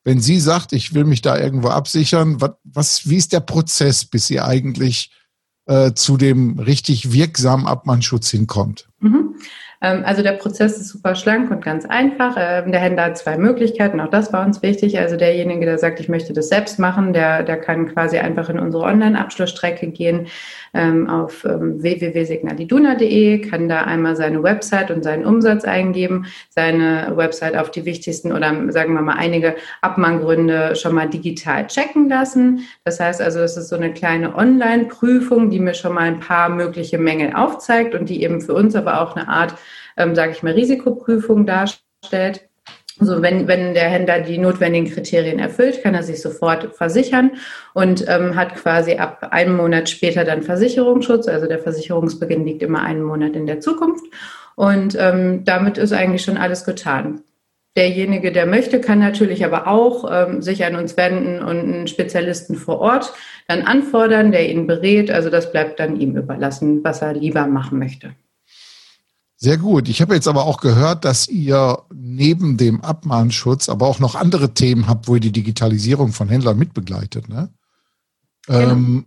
wenn 0.04 0.20
sie 0.20 0.40
sagt, 0.40 0.72
ich 0.72 0.94
will 0.94 1.04
mich 1.04 1.20
da 1.22 1.36
irgendwo 1.36 1.68
absichern? 1.68 2.40
Was, 2.40 2.52
was 2.64 3.08
wie 3.08 3.16
ist 3.16 3.32
der 3.32 3.40
Prozess, 3.40 4.04
bis 4.04 4.28
sie 4.28 4.40
eigentlich 4.40 5.10
äh, 5.66 5.92
zu 5.92 6.16
dem 6.16 6.58
richtig 6.58 7.12
wirksamen 7.12 7.66
Abmannschutz 7.66 8.30
hinkommt? 8.30 8.88
Mhm. 9.00 9.25
Ähm, 9.80 10.02
also 10.04 10.22
der 10.22 10.32
Prozess 10.32 10.78
ist 10.78 10.88
super 10.88 11.14
schlank 11.14 11.50
und 11.50 11.64
ganz 11.64 11.84
einfach. 11.84 12.36
Ähm, 12.38 12.72
der 12.72 12.80
Händler 12.80 13.04
hat 13.04 13.18
zwei 13.18 13.36
Möglichkeiten, 13.36 14.00
auch 14.00 14.10
das 14.10 14.32
war 14.32 14.44
uns 14.44 14.62
wichtig. 14.62 14.98
Also 14.98 15.16
derjenige, 15.16 15.66
der 15.66 15.78
sagt, 15.78 16.00
ich 16.00 16.08
möchte 16.08 16.32
das 16.32 16.48
selbst 16.48 16.78
machen, 16.78 17.12
der, 17.12 17.42
der 17.42 17.58
kann 17.58 17.92
quasi 17.92 18.18
einfach 18.18 18.48
in 18.48 18.58
unsere 18.58 18.84
Online-Abschlussstrecke 18.84 19.88
gehen 19.88 20.28
ähm, 20.74 21.08
auf 21.08 21.44
www.signaliduna.de, 21.44 23.40
kann 23.40 23.68
da 23.68 23.82
einmal 23.82 24.16
seine 24.16 24.42
Website 24.42 24.90
und 24.90 25.02
seinen 25.02 25.24
Umsatz 25.24 25.64
eingeben, 25.64 26.26
seine 26.50 27.12
Website 27.14 27.56
auf 27.56 27.70
die 27.70 27.84
wichtigsten 27.84 28.32
oder 28.32 28.52
sagen 28.72 28.94
wir 28.94 29.02
mal 29.02 29.16
einige 29.16 29.56
Abmahngründe 29.80 30.76
schon 30.76 30.94
mal 30.94 31.08
digital 31.08 31.66
checken 31.66 32.08
lassen. 32.08 32.60
Das 32.84 33.00
heißt 33.00 33.20
also, 33.20 33.40
das 33.40 33.56
ist 33.56 33.68
so 33.68 33.76
eine 33.76 33.92
kleine 33.92 34.34
Online-Prüfung, 34.36 35.50
die 35.50 35.60
mir 35.60 35.74
schon 35.74 35.94
mal 35.94 36.04
ein 36.04 36.20
paar 36.20 36.48
mögliche 36.48 36.98
Mängel 36.98 37.34
aufzeigt 37.34 37.94
und 37.94 38.08
die 38.08 38.22
eben 38.22 38.40
für 38.40 38.54
uns 38.54 38.74
aber 38.74 39.00
auch 39.00 39.16
eine 39.16 39.28
Art 39.28 39.54
ähm, 39.96 40.14
sage 40.14 40.32
ich 40.32 40.42
mal, 40.42 40.52
Risikoprüfung 40.52 41.46
darstellt. 41.46 42.48
Also 42.98 43.20
wenn, 43.20 43.46
wenn 43.46 43.74
der 43.74 43.88
Händler 43.90 44.20
die 44.20 44.38
notwendigen 44.38 44.90
Kriterien 44.90 45.38
erfüllt, 45.38 45.82
kann 45.82 45.94
er 45.94 46.02
sich 46.02 46.22
sofort 46.22 46.74
versichern 46.74 47.32
und 47.74 48.06
ähm, 48.08 48.36
hat 48.36 48.54
quasi 48.54 48.94
ab 48.94 49.28
einem 49.32 49.56
Monat 49.56 49.90
später 49.90 50.24
dann 50.24 50.42
Versicherungsschutz. 50.42 51.28
Also 51.28 51.46
der 51.46 51.58
Versicherungsbeginn 51.58 52.46
liegt 52.46 52.62
immer 52.62 52.82
einen 52.82 53.02
Monat 53.02 53.36
in 53.36 53.46
der 53.46 53.60
Zukunft. 53.60 54.04
Und 54.54 54.96
ähm, 54.98 55.44
damit 55.44 55.76
ist 55.76 55.92
eigentlich 55.92 56.22
schon 56.22 56.38
alles 56.38 56.64
getan. 56.64 57.20
Derjenige, 57.76 58.32
der 58.32 58.46
möchte, 58.46 58.80
kann 58.80 59.00
natürlich 59.00 59.44
aber 59.44 59.66
auch 59.66 60.10
ähm, 60.10 60.40
sich 60.40 60.64
an 60.64 60.76
uns 60.76 60.96
wenden 60.96 61.42
und 61.42 61.58
einen 61.58 61.86
Spezialisten 61.86 62.54
vor 62.54 62.78
Ort 62.80 63.12
dann 63.48 63.62
anfordern, 63.62 64.32
der 64.32 64.48
ihn 64.48 64.66
berät. 64.66 65.10
Also 65.10 65.28
das 65.28 65.52
bleibt 65.52 65.78
dann 65.78 66.00
ihm 66.00 66.16
überlassen, 66.16 66.82
was 66.82 67.02
er 67.02 67.12
lieber 67.12 67.46
machen 67.46 67.78
möchte. 67.78 68.14
Sehr 69.38 69.58
gut. 69.58 69.88
Ich 69.88 70.00
habe 70.00 70.14
jetzt 70.14 70.28
aber 70.28 70.44
auch 70.44 70.60
gehört, 70.60 71.04
dass 71.04 71.28
ihr 71.28 71.78
neben 71.94 72.56
dem 72.56 72.80
Abmahnschutz 72.80 73.68
aber 73.68 73.86
auch 73.86 74.00
noch 74.00 74.14
andere 74.14 74.54
Themen 74.54 74.88
habt, 74.88 75.08
wo 75.08 75.14
ihr 75.14 75.20
die 75.20 75.32
Digitalisierung 75.32 76.12
von 76.12 76.28
Händlern 76.28 76.58
mitbegleitet. 76.58 77.28
Ne? 77.28 77.50
Genau. 78.46 78.70
Ähm, 78.70 79.06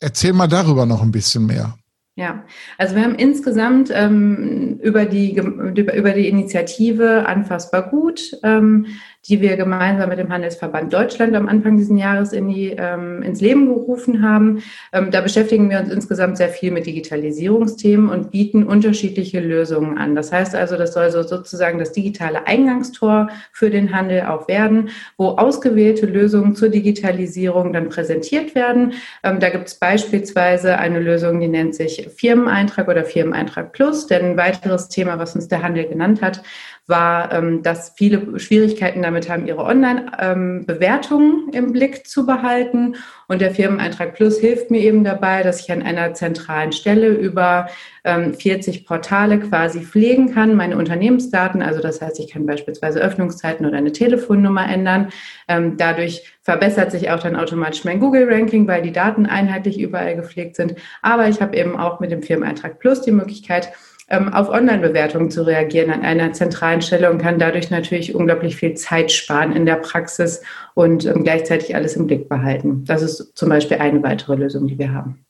erzähl 0.00 0.32
mal 0.32 0.48
darüber 0.48 0.84
noch 0.84 1.02
ein 1.02 1.12
bisschen 1.12 1.46
mehr. 1.46 1.76
Ja, 2.16 2.44
also 2.76 2.96
wir 2.96 3.02
haben 3.02 3.14
insgesamt 3.14 3.90
ähm, 3.94 4.78
über, 4.82 5.06
die, 5.06 5.36
über, 5.36 6.12
die 6.12 6.28
Initiative 6.28 7.24
Anfassbar 7.26 7.88
gut 7.88 8.36
ähm, 8.42 8.86
die 9.28 9.42
wir 9.42 9.56
gemeinsam 9.56 10.08
mit 10.08 10.18
dem 10.18 10.30
Handelsverband 10.30 10.92
Deutschland 10.92 11.36
am 11.36 11.46
Anfang 11.46 11.76
dieses 11.76 11.96
Jahres 11.96 12.32
in 12.32 12.48
die, 12.48 12.74
ähm, 12.76 13.22
ins 13.22 13.40
Leben 13.40 13.66
gerufen 13.66 14.22
haben. 14.22 14.62
Ähm, 14.92 15.10
da 15.10 15.20
beschäftigen 15.20 15.68
wir 15.68 15.78
uns 15.78 15.90
insgesamt 15.90 16.38
sehr 16.38 16.48
viel 16.48 16.70
mit 16.70 16.86
Digitalisierungsthemen 16.86 18.08
und 18.08 18.30
bieten 18.30 18.64
unterschiedliche 18.64 19.40
Lösungen 19.40 19.98
an. 19.98 20.14
Das 20.14 20.32
heißt 20.32 20.54
also, 20.54 20.76
das 20.76 20.94
soll 20.94 21.10
so 21.10 21.22
sozusagen 21.22 21.78
das 21.78 21.92
digitale 21.92 22.46
Eingangstor 22.46 23.28
für 23.52 23.68
den 23.68 23.94
Handel 23.94 24.22
auch 24.22 24.48
werden, 24.48 24.88
wo 25.18 25.28
ausgewählte 25.28 26.06
Lösungen 26.06 26.54
zur 26.54 26.70
Digitalisierung 26.70 27.74
dann 27.74 27.90
präsentiert 27.90 28.54
werden. 28.54 28.94
Ähm, 29.22 29.38
da 29.38 29.50
gibt 29.50 29.68
es 29.68 29.74
beispielsweise 29.74 30.78
eine 30.78 30.98
Lösung, 30.98 31.40
die 31.40 31.48
nennt 31.48 31.74
sich 31.74 32.08
Firmeneintrag 32.16 32.88
oder 32.88 33.04
Firmeneintrag 33.04 33.72
Plus. 33.72 34.06
Denn 34.06 34.24
ein 34.24 34.36
weiteres 34.38 34.88
Thema, 34.88 35.18
was 35.18 35.34
uns 35.34 35.48
der 35.48 35.62
Handel 35.62 35.86
genannt 35.86 36.22
hat, 36.22 36.42
war, 36.90 37.32
ähm, 37.32 37.62
dass 37.62 37.94
viele 37.96 38.38
Schwierigkeiten 38.38 39.02
damit 39.02 39.30
haben, 39.30 39.46
ihre 39.46 39.64
Online-Bewertungen 39.64 41.48
im 41.52 41.72
Blick 41.72 42.06
zu 42.06 42.26
behalten. 42.26 42.96
Und 43.28 43.40
der 43.40 43.52
Firmeneintrag 43.52 44.14
Plus 44.14 44.38
hilft 44.38 44.70
mir 44.70 44.80
eben 44.80 45.04
dabei, 45.04 45.42
dass 45.42 45.60
ich 45.60 45.72
an 45.72 45.82
einer 45.82 46.12
zentralen 46.12 46.72
Stelle 46.72 47.08
über 47.08 47.68
40 48.02 48.78
ähm, 48.78 48.84
Portale 48.84 49.38
quasi 49.40 49.80
pflegen 49.80 50.32
kann, 50.32 50.54
meine 50.54 50.76
Unternehmensdaten. 50.76 51.62
Also 51.62 51.80
das 51.80 52.00
heißt, 52.00 52.18
ich 52.18 52.32
kann 52.32 52.46
beispielsweise 52.46 52.98
Öffnungszeiten 52.98 53.66
oder 53.66 53.76
eine 53.76 53.92
Telefonnummer 53.92 54.66
ändern. 54.68 55.10
Ähm, 55.48 55.76
dadurch 55.76 56.24
verbessert 56.42 56.90
sich 56.90 57.10
auch 57.10 57.20
dann 57.20 57.36
automatisch 57.36 57.84
mein 57.84 58.00
Google-Ranking, 58.00 58.66
weil 58.66 58.82
die 58.82 58.92
Daten 58.92 59.26
einheitlich 59.26 59.78
überall 59.78 60.16
gepflegt 60.16 60.56
sind. 60.56 60.76
Aber 61.02 61.28
ich 61.28 61.42
habe 61.42 61.56
eben 61.56 61.78
auch 61.78 62.00
mit 62.00 62.10
dem 62.10 62.22
Firmeneintrag 62.22 62.78
Plus 62.78 63.02
die 63.02 63.12
Möglichkeit, 63.12 63.70
ähm, 64.10 64.28
auf 64.32 64.48
Online-Bewertungen 64.48 65.30
zu 65.30 65.46
reagieren 65.46 65.90
an 65.90 66.02
einer 66.02 66.32
zentralen 66.32 66.82
Stelle 66.82 67.10
und 67.10 67.18
kann 67.18 67.38
dadurch 67.38 67.70
natürlich 67.70 68.14
unglaublich 68.14 68.56
viel 68.56 68.74
Zeit 68.74 69.12
sparen 69.12 69.52
in 69.52 69.64
der 69.66 69.76
Praxis 69.76 70.42
und 70.74 71.06
ähm, 71.06 71.22
gleichzeitig 71.22 71.74
alles 71.74 71.94
im 71.96 72.06
Blick 72.06 72.28
behalten. 72.28 72.84
Das 72.84 73.02
ist 73.02 73.32
zum 73.36 73.48
Beispiel 73.48 73.78
eine 73.78 74.02
weitere 74.02 74.34
Lösung, 74.34 74.66
die 74.66 74.78
wir 74.78 74.92
haben. 74.92 75.24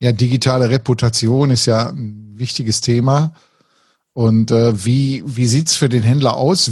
Ja, 0.00 0.12
digitale 0.12 0.70
Reputation 0.70 1.50
ist 1.50 1.66
ja 1.66 1.88
ein 1.88 2.34
wichtiges 2.36 2.80
Thema. 2.80 3.32
Und 4.12 4.50
äh, 4.50 4.84
wie, 4.84 5.22
wie 5.26 5.46
sieht's 5.46 5.74
für 5.74 5.88
den 5.88 6.02
Händler 6.02 6.36
aus? 6.36 6.70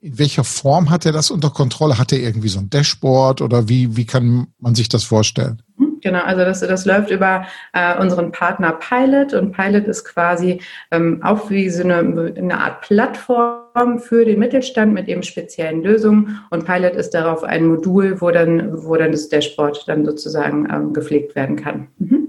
In 0.00 0.18
welcher 0.18 0.44
Form 0.44 0.88
hat 0.88 1.04
er 1.04 1.12
das 1.12 1.30
unter 1.30 1.50
Kontrolle? 1.50 1.98
Hat 1.98 2.12
er 2.12 2.20
irgendwie 2.20 2.48
so 2.48 2.58
ein 2.58 2.70
Dashboard 2.70 3.42
oder 3.42 3.68
wie, 3.68 3.96
wie 3.96 4.06
kann 4.06 4.46
man 4.58 4.74
sich 4.74 4.88
das 4.88 5.04
vorstellen? 5.04 5.60
Genau, 6.00 6.20
also 6.20 6.44
das, 6.44 6.60
das 6.60 6.84
läuft 6.84 7.10
über 7.10 7.46
äh, 7.72 7.98
unseren 7.98 8.32
Partner 8.32 8.72
Pilot 8.72 9.34
und 9.34 9.52
Pilot 9.52 9.86
ist 9.86 10.04
quasi 10.04 10.60
ähm, 10.90 11.20
auch 11.22 11.50
wie 11.50 11.68
so 11.70 11.82
eine, 11.82 11.98
eine 12.36 12.58
Art 12.58 12.82
Plattform 12.82 13.98
für 13.98 14.24
den 14.24 14.38
Mittelstand 14.38 14.92
mit 14.92 15.08
eben 15.08 15.22
speziellen 15.22 15.82
Lösungen 15.82 16.40
und 16.50 16.64
Pilot 16.64 16.94
ist 16.94 17.10
darauf 17.10 17.42
ein 17.42 17.66
Modul, 17.66 18.20
wo 18.20 18.30
dann, 18.30 18.84
wo 18.84 18.96
dann 18.96 19.12
das 19.12 19.28
Dashboard 19.28 19.84
dann 19.86 20.04
sozusagen 20.04 20.68
ähm, 20.72 20.92
gepflegt 20.92 21.34
werden 21.34 21.56
kann. 21.56 21.88
Mhm. 21.98 22.28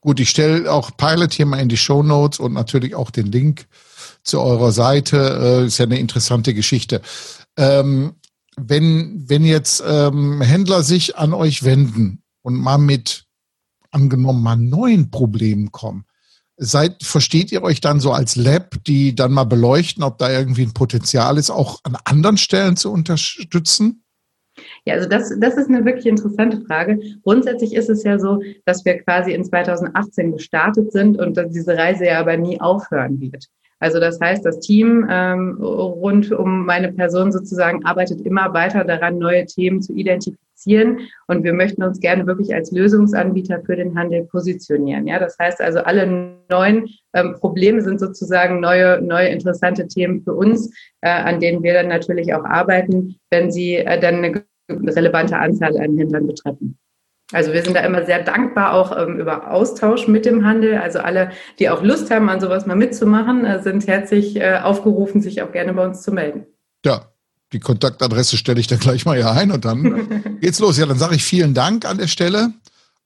Gut, 0.00 0.18
ich 0.18 0.30
stelle 0.30 0.72
auch 0.72 0.96
Pilot 0.96 1.34
hier 1.34 1.46
mal 1.46 1.60
in 1.60 1.68
die 1.68 1.76
Show 1.76 2.02
Notes 2.02 2.40
und 2.40 2.54
natürlich 2.54 2.94
auch 2.94 3.10
den 3.10 3.26
Link 3.26 3.66
zu 4.22 4.40
eurer 4.40 4.72
Seite. 4.72 5.62
Äh, 5.62 5.66
ist 5.66 5.78
ja 5.78 5.84
eine 5.84 5.98
interessante 5.98 6.54
Geschichte. 6.54 7.02
Ähm, 7.58 8.14
wenn, 8.56 9.24
wenn 9.26 9.44
jetzt 9.44 9.82
ähm, 9.86 10.40
Händler 10.40 10.82
sich 10.82 11.16
an 11.16 11.34
euch 11.34 11.64
wenden 11.64 12.19
und 12.42 12.54
mal 12.54 12.78
mit 12.78 13.26
angenommen 13.90 14.42
mal 14.42 14.56
neuen 14.56 15.10
Problemen 15.10 15.72
kommen. 15.72 16.04
Seid, 16.56 17.02
versteht 17.02 17.50
ihr 17.52 17.62
euch 17.62 17.80
dann 17.80 18.00
so 18.00 18.12
als 18.12 18.36
Lab, 18.36 18.84
die 18.84 19.14
dann 19.14 19.32
mal 19.32 19.44
beleuchten, 19.44 20.04
ob 20.04 20.18
da 20.18 20.30
irgendwie 20.30 20.62
ein 20.62 20.74
Potenzial 20.74 21.38
ist, 21.38 21.50
auch 21.50 21.80
an 21.84 21.96
anderen 22.04 22.36
Stellen 22.36 22.76
zu 22.76 22.92
unterstützen? 22.92 24.04
Ja, 24.84 24.94
also 24.94 25.08
das, 25.08 25.32
das 25.38 25.56
ist 25.56 25.68
eine 25.68 25.84
wirklich 25.86 26.06
interessante 26.06 26.60
Frage. 26.66 27.00
Grundsätzlich 27.22 27.74
ist 27.74 27.88
es 27.88 28.02
ja 28.02 28.18
so, 28.18 28.42
dass 28.66 28.84
wir 28.84 28.98
quasi 29.02 29.32
in 29.32 29.44
2018 29.44 30.32
gestartet 30.32 30.92
sind 30.92 31.18
und 31.18 31.36
dass 31.36 31.50
diese 31.50 31.76
Reise 31.76 32.06
ja 32.06 32.20
aber 32.20 32.36
nie 32.36 32.60
aufhören 32.60 33.20
wird. 33.20 33.46
Also 33.80 33.98
das 33.98 34.20
heißt, 34.20 34.44
das 34.44 34.60
Team 34.60 35.06
ähm, 35.10 35.56
rund 35.60 36.30
um 36.32 36.66
meine 36.66 36.92
Person 36.92 37.32
sozusagen 37.32 37.84
arbeitet 37.84 38.20
immer 38.20 38.52
weiter 38.52 38.84
daran, 38.84 39.18
neue 39.18 39.46
Themen 39.46 39.80
zu 39.82 39.94
identifizieren. 39.94 40.98
Und 41.26 41.42
wir 41.42 41.54
möchten 41.54 41.82
uns 41.82 41.98
gerne 42.00 42.26
wirklich 42.26 42.54
als 42.54 42.70
Lösungsanbieter 42.70 43.62
für 43.62 43.76
den 43.76 43.98
Handel 43.98 44.24
positionieren. 44.24 45.06
Ja, 45.06 45.18
das 45.18 45.38
heißt 45.38 45.60
also, 45.62 45.80
alle 45.80 46.36
neuen 46.50 46.86
ähm, 47.14 47.34
Probleme 47.40 47.80
sind 47.80 47.98
sozusagen 47.98 48.60
neue, 48.60 49.00
neue 49.00 49.28
interessante 49.28 49.88
Themen 49.88 50.22
für 50.22 50.34
uns, 50.34 50.70
äh, 51.00 51.08
an 51.08 51.40
denen 51.40 51.62
wir 51.62 51.72
dann 51.72 51.88
natürlich 51.88 52.34
auch 52.34 52.44
arbeiten, 52.44 53.16
wenn 53.30 53.50
sie 53.50 53.76
äh, 53.76 53.98
dann 53.98 54.16
eine 54.16 54.44
relevante 54.70 55.38
Anzahl 55.38 55.76
an 55.78 55.96
Händlern 55.96 56.26
betreffen. 56.26 56.78
Also 57.32 57.52
wir 57.52 57.62
sind 57.62 57.74
da 57.74 57.80
immer 57.80 58.04
sehr 58.04 58.22
dankbar 58.22 58.72
auch 58.72 58.96
ähm, 58.96 59.18
über 59.18 59.50
Austausch 59.50 60.08
mit 60.08 60.26
dem 60.26 60.44
Handel. 60.44 60.78
Also 60.78 60.98
alle, 60.98 61.30
die 61.58 61.68
auch 61.68 61.82
Lust 61.82 62.10
haben, 62.10 62.28
an 62.28 62.40
sowas 62.40 62.66
mal 62.66 62.76
mitzumachen, 62.76 63.44
äh, 63.44 63.62
sind 63.62 63.86
herzlich 63.86 64.36
äh, 64.36 64.58
aufgerufen, 64.62 65.22
sich 65.22 65.42
auch 65.42 65.52
gerne 65.52 65.72
bei 65.72 65.84
uns 65.84 66.02
zu 66.02 66.12
melden. 66.12 66.46
Ja, 66.84 67.06
die 67.52 67.60
Kontaktadresse 67.60 68.36
stelle 68.36 68.60
ich 68.60 68.66
dann 68.66 68.78
gleich 68.78 69.04
mal 69.04 69.16
hier 69.16 69.30
ein 69.30 69.52
und 69.52 69.64
dann 69.64 70.38
geht's 70.40 70.58
los. 70.58 70.76
Ja, 70.78 70.86
dann 70.86 70.98
sage 70.98 71.14
ich 71.14 71.24
vielen 71.24 71.54
Dank 71.54 71.84
an 71.84 71.98
der 71.98 72.08
Stelle. 72.08 72.52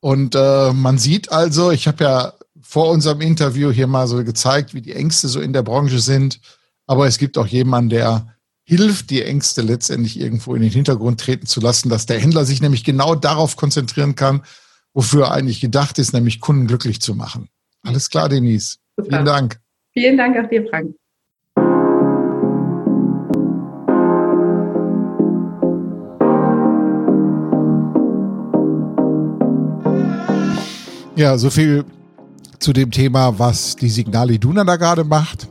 Und 0.00 0.34
äh, 0.34 0.72
man 0.72 0.98
sieht 0.98 1.32
also, 1.32 1.70
ich 1.70 1.86
habe 1.86 2.04
ja 2.04 2.32
vor 2.62 2.90
unserem 2.90 3.20
Interview 3.20 3.70
hier 3.70 3.86
mal 3.86 4.06
so 4.06 4.22
gezeigt, 4.24 4.74
wie 4.74 4.82
die 4.82 4.92
Ängste 4.92 5.28
so 5.28 5.40
in 5.40 5.52
der 5.52 5.62
Branche 5.62 5.98
sind. 5.98 6.40
Aber 6.86 7.06
es 7.06 7.18
gibt 7.18 7.38
auch 7.38 7.46
jemanden, 7.46 7.90
der 7.90 8.33
hilft, 8.64 9.10
die 9.10 9.22
Ängste 9.22 9.62
letztendlich 9.62 10.18
irgendwo 10.18 10.54
in 10.54 10.62
den 10.62 10.70
Hintergrund 10.70 11.20
treten 11.20 11.46
zu 11.46 11.60
lassen, 11.60 11.90
dass 11.90 12.06
der 12.06 12.18
Händler 12.18 12.44
sich 12.44 12.62
nämlich 12.62 12.82
genau 12.82 13.14
darauf 13.14 13.56
konzentrieren 13.56 14.14
kann, 14.14 14.42
wofür 14.94 15.26
er 15.26 15.32
eigentlich 15.32 15.60
gedacht 15.60 15.98
ist, 15.98 16.12
nämlich 16.12 16.40
Kunden 16.40 16.66
glücklich 16.66 17.00
zu 17.00 17.14
machen. 17.14 17.48
Alles 17.82 18.08
klar, 18.08 18.28
Denise. 18.28 18.78
Super. 18.96 19.10
Vielen 19.10 19.24
Dank. 19.24 19.60
Vielen 19.92 20.16
Dank 20.16 20.36
auch 20.38 20.48
dir, 20.48 20.66
Frank. 20.68 20.94
Ja, 31.16 31.38
so 31.38 31.48
viel 31.48 31.84
zu 32.58 32.72
dem 32.72 32.90
Thema, 32.90 33.38
was 33.38 33.76
die 33.76 33.88
Signal 33.88 34.30
Iduna 34.30 34.64
da 34.64 34.76
gerade 34.76 35.04
macht. 35.04 35.48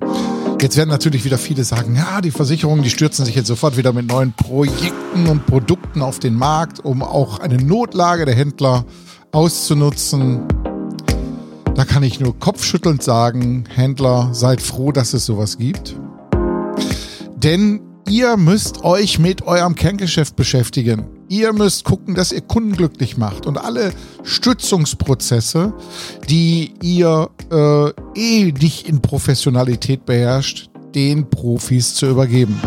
Jetzt 0.63 0.77
werden 0.77 0.91
natürlich 0.91 1.25
wieder 1.25 1.37
viele 1.37 1.65
sagen, 1.65 1.93
ja, 1.93 2.21
die 2.21 2.31
Versicherungen, 2.31 2.85
die 2.85 2.89
stürzen 2.89 3.25
sich 3.25 3.35
jetzt 3.35 3.47
sofort 3.47 3.75
wieder 3.75 3.91
mit 3.91 4.07
neuen 4.07 4.31
Projekten 4.31 5.27
und 5.27 5.45
Produkten 5.45 6.01
auf 6.01 6.19
den 6.19 6.35
Markt, 6.35 6.79
um 6.79 7.03
auch 7.03 7.39
eine 7.39 7.57
Notlage 7.57 8.23
der 8.23 8.33
Händler 8.33 8.85
auszunutzen. 9.33 10.47
Da 11.75 11.83
kann 11.83 12.01
ich 12.01 12.21
nur 12.21 12.39
kopfschüttelnd 12.39 13.03
sagen, 13.03 13.65
Händler, 13.75 14.29
seid 14.31 14.61
froh, 14.61 14.93
dass 14.93 15.13
es 15.13 15.25
sowas 15.25 15.57
gibt. 15.57 15.97
Denn 17.35 17.81
ihr 18.07 18.37
müsst 18.37 18.85
euch 18.85 19.19
mit 19.19 19.41
eurem 19.41 19.75
Kerngeschäft 19.75 20.37
beschäftigen. 20.37 21.07
Ihr 21.33 21.51
müsst 21.51 21.83
gucken, 21.83 22.13
dass 22.13 22.31
ihr 22.31 22.41
Kunden 22.41 22.73
glücklich 22.73 23.17
macht 23.17 23.47
und 23.47 23.57
alle 23.57 23.91
Stützungsprozesse, 24.21 25.73
die 26.29 26.75
ihr 26.79 27.27
äh, 27.51 27.89
eh 28.13 28.51
nicht 28.51 28.87
in 28.87 29.01
Professionalität 29.01 30.05
beherrscht, 30.05 30.69
den 30.93 31.27
Profis 31.31 31.95
zu 31.95 32.05
übergeben. 32.05 32.61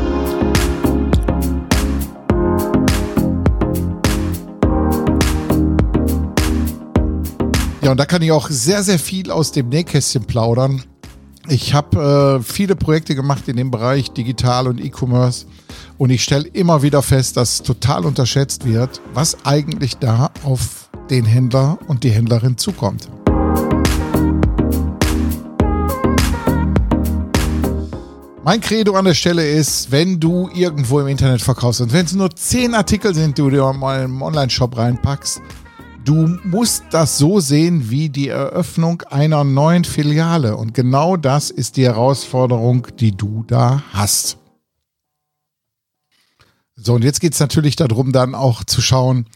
Ja, 7.83 7.93
und 7.93 7.99
da 7.99 8.05
kann 8.05 8.21
ich 8.21 8.33
auch 8.33 8.51
sehr, 8.51 8.83
sehr 8.83 8.99
viel 8.99 9.31
aus 9.31 9.53
dem 9.53 9.69
Nähkästchen 9.69 10.25
plaudern. 10.25 10.83
Ich 11.49 11.75
habe 11.75 12.41
äh, 12.41 12.43
viele 12.43 12.75
Projekte 12.75 13.15
gemacht 13.15 13.47
in 13.47 13.57
dem 13.57 13.71
Bereich 13.71 14.11
Digital 14.11 14.67
und 14.67 14.85
E-Commerce 14.85 15.47
und 15.97 16.11
ich 16.11 16.25
stelle 16.25 16.49
immer 16.49 16.83
wieder 16.83 17.03
fest, 17.03 17.37
dass 17.37 17.63
total 17.63 18.05
unterschätzt 18.05 18.65
wird, 18.65 19.01
was 19.15 19.37
eigentlich 19.45 19.97
da 19.97 20.31
auf 20.43 20.89
den 21.09 21.25
Händler 21.25 21.79
und 21.87 22.03
die 22.03 22.11
Händlerin 22.11 22.59
zukommt. 22.59 23.09
Mein 28.43 28.61
Credo 28.61 28.95
an 28.95 29.05
der 29.05 29.15
Stelle 29.15 29.49
ist, 29.49 29.93
wenn 29.93 30.19
du 30.19 30.51
irgendwo 30.53 30.99
im 30.99 31.07
Internet 31.07 31.43
verkaufst 31.43 31.81
und 31.81 31.93
wenn 31.93 32.07
es 32.07 32.13
nur 32.13 32.35
zehn 32.35 32.75
Artikel 32.75 33.15
sind, 33.15 33.39
die 33.39 33.43
du 33.43 33.51
dir 33.51 33.73
mal 33.73 34.03
im 34.03 34.21
Online-Shop 34.21 34.77
reinpackst, 34.77 35.41
du 36.07 36.39
musst 36.45 36.85
das 36.91 37.19
so 37.19 37.41
sehen 37.41 37.91
wie 37.91 38.09
die 38.09 38.29
Eröffnung 38.29 39.03
einer 39.03 39.45
neuen 39.45 39.85
Filiale. 39.85 40.57
Und 40.57 40.73
genau 40.73 41.17
das 41.17 41.51
ist 41.51 41.77
die 41.77 41.85
Herausforderung, 41.85 42.87
die 42.99 43.13
du 43.13 43.45
da 43.47 43.83
hast. 43.93 44.39
So, 46.77 46.95
und 46.95 47.05
jetzt 47.05 47.21
geht 47.21 47.35
es 47.35 47.41
natürlich 47.41 47.77
darum, 47.77 48.13
dann 48.13 48.35
auch 48.35 48.65
zu 48.65 48.81
schauen, 48.81 49.27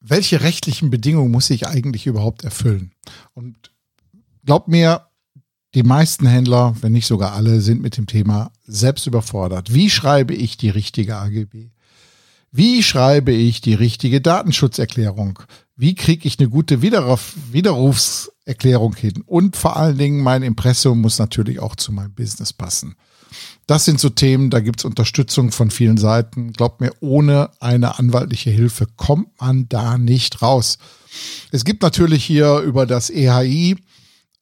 welche 0.00 0.42
rechtlichen 0.42 0.90
Bedingungen 0.90 1.32
muss 1.32 1.50
ich 1.50 1.66
eigentlich 1.66 2.06
überhaupt 2.06 2.44
erfüllen? 2.44 2.92
Und 3.34 3.72
glaub 4.44 4.68
mir, 4.68 5.06
die 5.74 5.82
meisten 5.82 6.26
Händler, 6.26 6.76
wenn 6.80 6.92
nicht 6.92 7.06
sogar 7.06 7.32
alle, 7.32 7.60
sind 7.60 7.82
mit 7.82 7.96
dem 7.96 8.06
Thema 8.06 8.52
selbst 8.64 9.06
überfordert. 9.06 9.74
Wie 9.74 9.90
schreibe 9.90 10.34
ich 10.34 10.56
die 10.56 10.70
richtige 10.70 11.16
AGB? 11.16 11.70
Wie 12.52 12.82
schreibe 12.82 13.32
ich 13.32 13.60
die 13.60 13.74
richtige 13.74 14.20
Datenschutzerklärung? 14.20 15.38
Wie 15.76 15.94
kriege 15.94 16.26
ich 16.26 16.38
eine 16.38 16.48
gute 16.48 16.80
Widerruf 16.80 17.34
Widerrufserklärung 17.50 18.94
hin? 18.96 19.22
Und 19.26 19.56
vor 19.56 19.76
allen 19.76 19.98
Dingen, 19.98 20.22
mein 20.22 20.42
Impressum 20.42 21.00
muss 21.00 21.18
natürlich 21.18 21.60
auch 21.60 21.76
zu 21.76 21.92
meinem 21.92 22.14
Business 22.14 22.52
passen. 22.52 22.96
Das 23.66 23.84
sind 23.84 23.98
so 23.98 24.08
Themen, 24.08 24.50
da 24.50 24.60
gibt 24.60 24.80
es 24.80 24.84
Unterstützung 24.84 25.50
von 25.50 25.70
vielen 25.70 25.96
Seiten. 25.96 26.52
Glaubt 26.52 26.80
mir, 26.80 26.92
ohne 27.00 27.50
eine 27.60 27.98
anwaltliche 27.98 28.50
Hilfe 28.50 28.86
kommt 28.96 29.40
man 29.40 29.68
da 29.68 29.98
nicht 29.98 30.40
raus. 30.40 30.78
Es 31.50 31.64
gibt 31.64 31.82
natürlich 31.82 32.24
hier 32.24 32.60
über 32.60 32.86
das 32.86 33.10
EHI 33.10 33.76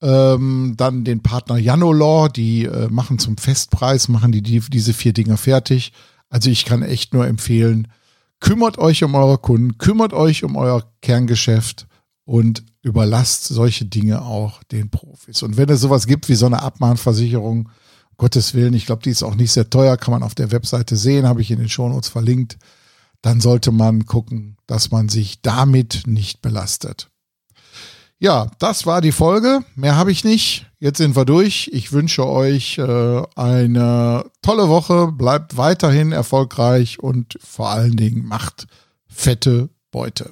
ähm, 0.03 0.75
dann 0.77 1.05
den 1.05 1.23
Partner 1.23 1.57
Janolaw, 1.57 2.29
die 2.29 2.65
äh, 2.65 2.89
machen 2.91 3.19
zum 3.19 3.39
Festpreis, 3.39 4.09
machen 4.09 4.33
die, 4.33 4.43
die 4.43 4.61
diese 4.61 4.93
vier 4.93 5.15
Dinge 5.15 5.39
fertig. 5.39 5.93
Also 6.35 6.51
ich 6.51 6.65
kann 6.65 6.83
echt 6.83 7.15
nur 7.15 7.29
empfehlen, 7.29 7.87
kümmert 8.41 8.77
euch 8.79 9.05
um 9.05 9.15
eure 9.15 9.39
Kunden, 9.39 9.79
kümmert 9.79 10.13
euch 10.13 10.43
um 10.43 10.57
euer 10.57 10.83
Kerngeschäft 11.01 11.87
und 12.25 12.65
überlasst 12.83 13.45
solche 13.45 13.85
Dinge 13.85 14.21
auch 14.23 14.65
den 14.65 14.91
Profis. 14.91 15.45
Und 15.45 15.57
wenn 15.57 15.69
es 15.69 15.81
sowas 15.81 16.09
gibt 16.09 16.29
wie 16.29 16.35
so 16.35 16.47
eine 16.47 16.61
Abmahnversicherung, 16.61 17.69
Gottes 18.17 18.53
Willen, 18.53 18.75
ich 18.75 18.87
glaube, 18.87 19.05
die 19.05 19.11
ist 19.11 19.23
auch 19.23 19.37
nicht 19.37 19.53
sehr 19.53 19.71
teuer, 19.71 19.97
kann 19.97 20.11
man 20.11 20.25
auf 20.25 20.35
der 20.35 20.51
Webseite 20.51 20.97
sehen, 20.97 21.29
habe 21.29 21.41
ich 21.41 21.53
in 21.53 21.61
den 21.61 21.69
Shownotes 21.69 22.09
verlinkt. 22.09 22.59
Dann 23.23 23.41
sollte 23.41 23.71
man 23.71 24.05
gucken, 24.05 24.57
dass 24.67 24.91
man 24.91 25.09
sich 25.09 25.41
damit 25.41 26.03
nicht 26.07 26.43
belastet. 26.43 27.13
Ja, 28.25 28.47
das 28.59 28.87
war 28.87 29.03
die 29.03 29.13
Folge. 29.13 29.61
Mehr 29.75 29.97
habe 29.97 30.11
ich 30.11 30.25
nicht. 30.25 30.65
Jetzt 30.79 30.97
sind 30.97 31.15
wir 31.15 31.27
durch. 31.27 31.69
Ich 31.75 31.93
wünsche 31.93 32.27
euch 32.27 32.79
äh, 32.79 33.23
eine 33.37 34.25
tolle 34.41 34.71
Woche. 34.71 35.13
Bleibt 35.13 35.59
weiterhin 35.59 36.11
erfolgreich 36.11 37.01
und 37.01 37.37
vor 37.45 37.69
allen 37.69 37.97
Dingen 37.99 38.25
macht 38.25 38.67
fette 39.07 39.69
Beute. 39.91 40.31